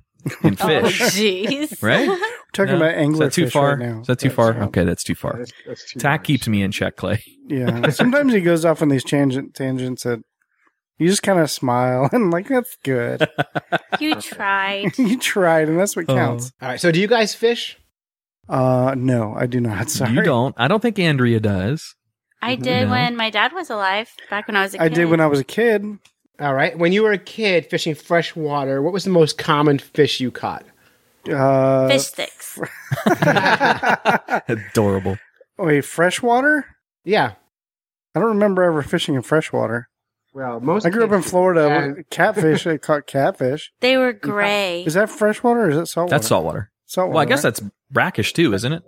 [0.43, 1.81] in Oh, fish jeez.
[1.83, 2.17] right We're
[2.53, 2.77] talking No?
[2.77, 3.69] about anglerfish Is that too far?
[3.69, 4.01] right now.
[4.01, 4.63] Is that too That's, far?
[4.63, 5.31] Okay, that's too far.
[5.33, 6.27] That's- that's too Tack much.
[6.27, 7.23] keeps me in check, Clay.
[7.47, 7.89] Yeah.
[7.89, 10.19] Sometimes he goes off on these tangent tangents that
[10.97, 13.27] you just kind of smile and like that's good.
[13.99, 14.97] You tried.
[14.97, 16.51] you tried, and that's what counts.
[16.61, 16.79] All right.
[16.79, 17.77] So do you guys fish?
[18.49, 19.89] Uh, no, I do not.
[19.89, 20.55] Sorry, You don't.
[20.57, 21.95] I don't think Andrea does.
[22.41, 22.91] I did No.
[22.91, 24.83] when my dad was alive, back when I was a kid.
[24.83, 25.85] I did when I was a kid.
[26.39, 26.77] All right.
[26.77, 30.65] When you were a kid fishing freshwater, what was the most common fish you caught?
[31.29, 32.57] Uh, Fish sticks.
[34.47, 35.17] Adorable.
[35.57, 36.65] Oh wait, freshwater?
[37.03, 37.33] Yeah.
[38.15, 39.89] I don't remember ever fishing in freshwater.
[40.33, 41.95] Well, most I grew up in Florida.
[41.97, 42.03] Yeah.
[42.09, 43.71] Catfish, I caught catfish.
[43.81, 44.83] They were gray.
[44.83, 46.15] Is that freshwater or is that saltwater?
[46.15, 46.71] That's saltwater.
[46.85, 47.13] Saltwater.
[47.13, 47.53] Well, I guess right?
[47.55, 48.83] that's brackish too, isn't it?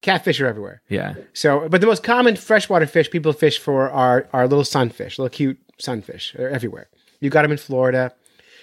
[0.00, 0.82] Catfish are everywhere.
[0.88, 1.14] Yeah.
[1.32, 5.28] So, but the most common freshwater fish people fish for are are little sunfish, little
[5.30, 6.34] cute sunfish.
[6.36, 6.88] They're everywhere.
[7.20, 8.12] You got them in Florida.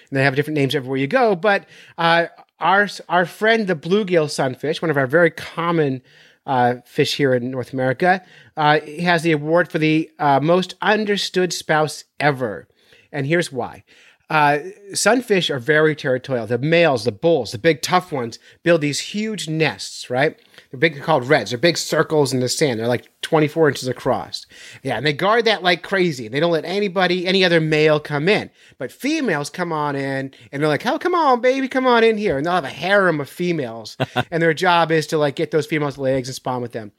[0.09, 1.35] and they have different names everywhere you go.
[1.35, 1.65] But
[1.97, 2.27] uh,
[2.59, 6.01] our our friend the bluegill sunfish, one of our very common
[6.45, 8.23] uh, fish here in North America,
[8.55, 12.67] uh, has the award for the uh, most understood spouse ever,
[13.11, 13.83] and here's why.
[14.27, 14.57] Uh,
[14.93, 16.47] sunfish are very territorial.
[16.47, 20.39] The males, the bulls, the big tough ones, build these huge nests, right?
[20.71, 21.51] They're big, called redds.
[21.51, 22.79] They're big circles in the sand.
[22.79, 24.47] They're like 24 inches across.
[24.81, 26.27] Yeah, and they guard that like crazy.
[26.27, 28.49] They don't let anybody, any other male come in.
[28.79, 32.17] But females come on in and they're like, oh, come on, baby, come on in
[32.17, 32.37] here.
[32.37, 33.95] And they'll have a harem of females.
[34.31, 36.91] and their job is to like get those females legs and spawn with them.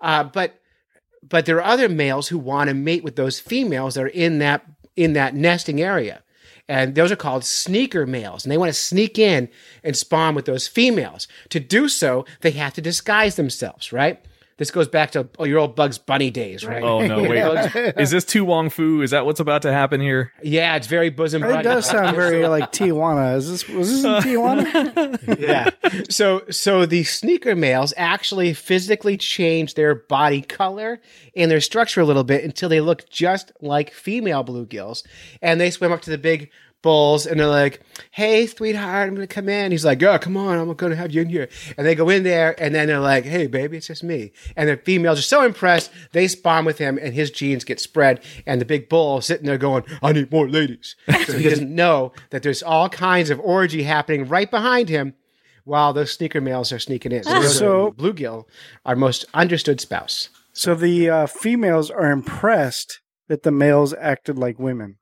[0.00, 0.58] Uh, but
[1.28, 4.40] but there are other males who want to mate with those females that are in
[4.40, 4.66] that
[4.96, 6.22] in that nesting area
[6.72, 9.50] and those are called sneaker males and they want to sneak in
[9.84, 11.28] and spawn with those females.
[11.50, 14.24] To do so they have to disguise themselves right
[14.56, 17.22] this goes back to oh, your old bugs bunny days right Oh no!
[17.22, 19.02] Wait, is this To Wong Foo?
[19.02, 20.32] Is that what's about to happen here?
[20.42, 23.36] yeah it's very bosom It buddy does sound very like Tijuana.
[23.36, 25.38] Is this was this in Tijuana?
[25.38, 25.70] yeah.
[26.10, 31.00] So so the sneaker males actually physically change their body color
[31.36, 35.04] and their structure a little bit until they look just like female bluegills.
[35.40, 36.50] And they swim up to the big
[36.82, 37.80] bulls and they're like,
[38.10, 39.72] Hey, sweetheart, I'm gonna come in.
[39.72, 41.48] He's like, Yeah, come on, I'm gonna have you in here.
[41.76, 44.32] And they go in there and then they're like, Hey baby, it's just me.
[44.56, 48.22] And the females are so impressed, they spawn with him and his genes get spread.
[48.46, 50.96] And the big bull is sitting there going, I need more ladies.
[51.26, 55.14] so he doesn't know that there's all kinds of orgy happening right behind him
[55.64, 57.22] while those sneaker males are sneaking in.
[57.24, 58.44] So, So- are bluegill,
[58.84, 60.28] our most understood spouse.
[60.52, 64.96] so the uh, females are impressed that the males acted like women.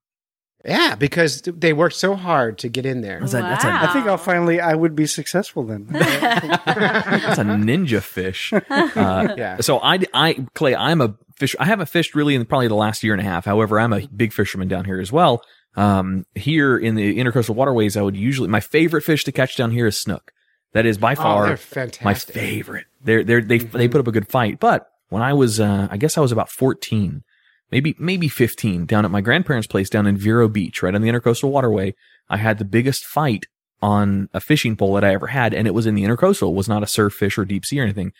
[0.65, 3.21] Yeah, because they worked so hard to get in there.
[3.21, 3.81] That's a, that's a, Wow.
[3.83, 5.87] I think I'll finally I would be successful then.
[5.91, 8.53] that's a ninja fish.
[8.53, 9.61] Uh, Yeah.
[9.61, 11.57] So I, I, Clay, I'm a fish.
[11.59, 13.45] I haven't fished really in probably the last year and a half.
[13.47, 15.43] However, I'm a big fisherman down here as well.
[15.77, 19.71] Um, here in the intercoastal waterways, I would usually, my favorite fish to catch down
[19.71, 20.33] here is snook.
[20.73, 22.87] That is by Oh, far they're my favorite.
[23.03, 24.61] They're, they're, they, they put up a good fight.
[24.61, 27.23] But when I was, uh, I guess I was about 14,
[27.71, 31.09] maybe, maybe 15 down at my grandparents' place down in Vero Beach, right on the
[31.09, 31.95] intercoastal waterway.
[32.29, 33.47] I had the biggest fight
[33.83, 35.55] on a fishing pole that I ever had.
[35.55, 36.51] And it was in the intercoastal.
[36.51, 38.13] It was not a surf fish or deep sea or anything.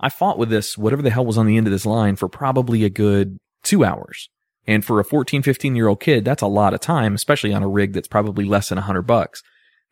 [0.00, 2.28] I fought with this, whatever the hell was on the end of this line for
[2.28, 4.28] probably a good two hours.
[4.66, 7.62] And for a 14, 15 year old kid, that's a lot of time, especially on
[7.62, 9.42] a rig that's probably less than a hundred bucks.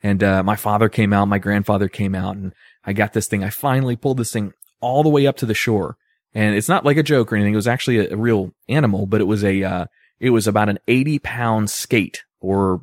[0.03, 3.44] And, uh, my father came out, my grandfather came out and I got this thing.
[3.44, 5.96] I finally pulled this thing all the way up to the shore.
[6.35, 7.53] And it's not like a joke or anything.
[7.55, 9.87] It was actually a, a real animal, but it was a, uh,
[10.20, 12.83] it was about an 80 pound skate or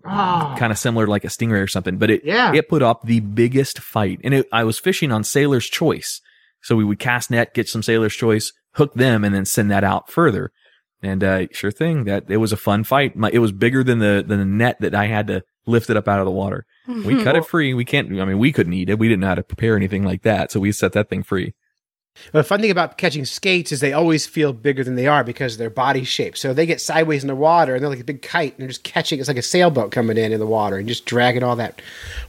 [0.58, 2.54] kind of similar to like a stingray or something, but it, Yeah.
[2.54, 4.20] it put up the biggest fight.
[4.24, 6.22] And it, I was fishing on Sailor's Choice.
[6.62, 9.84] So we would cast net, get some Sailor's Choice, hook them, and then send that
[9.84, 10.52] out further.
[11.02, 13.16] And uh, sure thing, that it was a fun fight.
[13.16, 15.98] My, it was bigger than the than the net that I had to lift it
[15.98, 16.66] up out of the water.
[16.88, 17.74] We cut it free.
[17.76, 18.10] We can't.
[18.20, 18.98] I mean, we couldn't eat it.
[18.98, 21.54] We didn't know how to prepare anything like that, so we set that thing free.
[22.32, 25.24] But the fun thing about catching skates is they always feel bigger than they are
[25.24, 26.38] because of their body shape.
[26.38, 28.68] So they get sideways in the water and they're like a big kite and they're
[28.68, 29.20] just catching.
[29.20, 31.82] It's like a sailboat coming in in the water and just dragging all that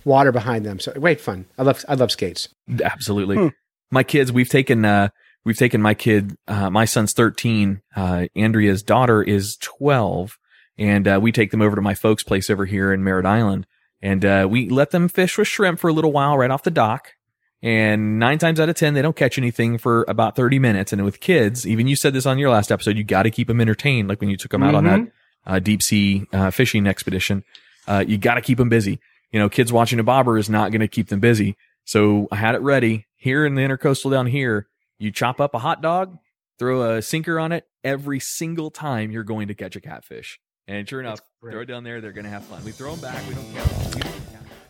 [0.05, 0.81] water behind them.
[0.81, 1.47] So great fun.
[1.59, 2.49] I love I love skates.
[2.83, 3.53] Absolutely.
[3.91, 5.09] My kids, we've taken, uh,
[5.45, 10.37] we've taken my kid, uh, my son's 13, uh, Andrea's daughter is 12
[10.77, 13.67] and, uh, we take them over to my folks' place over here in Merritt Island
[14.03, 16.71] and, uh, we let them fish with shrimp for a little while right off the
[16.71, 17.15] dock.
[17.63, 20.93] And nine times out of 10, they don't catch anything for about 30 minutes.
[20.93, 23.49] And with kids, even you said this on your last episode, you got to keep
[23.49, 24.09] them entertained.
[24.09, 25.01] Like when you took them out on that,
[25.47, 27.43] uh, deep sea, uh, fishing expedition,
[27.89, 29.01] uh, you got to keep them busy.
[29.33, 31.57] You know, kids watching a bobber is not going to keep them busy.
[31.85, 34.69] So I had it ready here in the intercoastal down here.
[34.99, 36.19] You chop up a hot dog,
[36.59, 40.39] throw a sinker on it every single time you're going to catch a catfish.
[40.67, 42.01] And sure enough, throw it down there.
[42.01, 42.63] They're going to have fun.
[42.65, 43.27] We throw them back.
[43.27, 44.28] We don't count.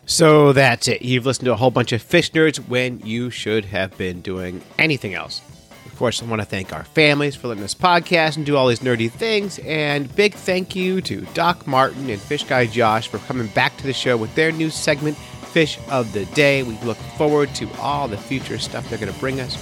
[0.09, 1.03] So that's it.
[1.03, 4.63] You've listened to a whole bunch of fish nerds when you should have been doing
[4.79, 5.39] anything else.
[5.85, 8.67] Of course, I want to thank our families for letting us podcast and do all
[8.67, 9.59] these nerdy things.
[9.59, 13.83] And big thank you to Doc Martin and Fish Guy Josh for coming back to
[13.83, 16.63] the show with their new segment, Fish of the Day.
[16.63, 19.55] We look forward to all the future stuff they're going to bring us.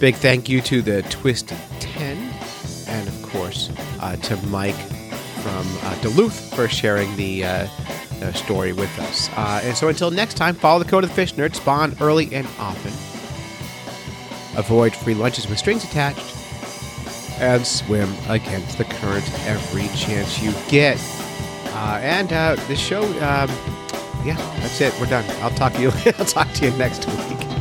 [0.00, 2.16] Big thank you to the Twisted 10,
[2.88, 3.70] and of course
[4.00, 4.74] uh, to Mike
[5.42, 7.68] from uh, Duluth for sharing the, uh,
[8.20, 9.28] the story with us.
[9.36, 12.32] Uh, and so until next time, follow the code of the fish nerd, spawn early
[12.32, 12.92] and often,
[14.58, 16.36] avoid free lunches with strings attached,
[17.40, 20.98] and swim against the current every chance you get.
[21.74, 23.50] Uh, and uh, the show, um,
[24.24, 24.94] yeah, that's it.
[25.00, 25.24] We're done.
[25.42, 25.88] I'll talk to you.
[26.18, 27.51] I'll talk to you next week.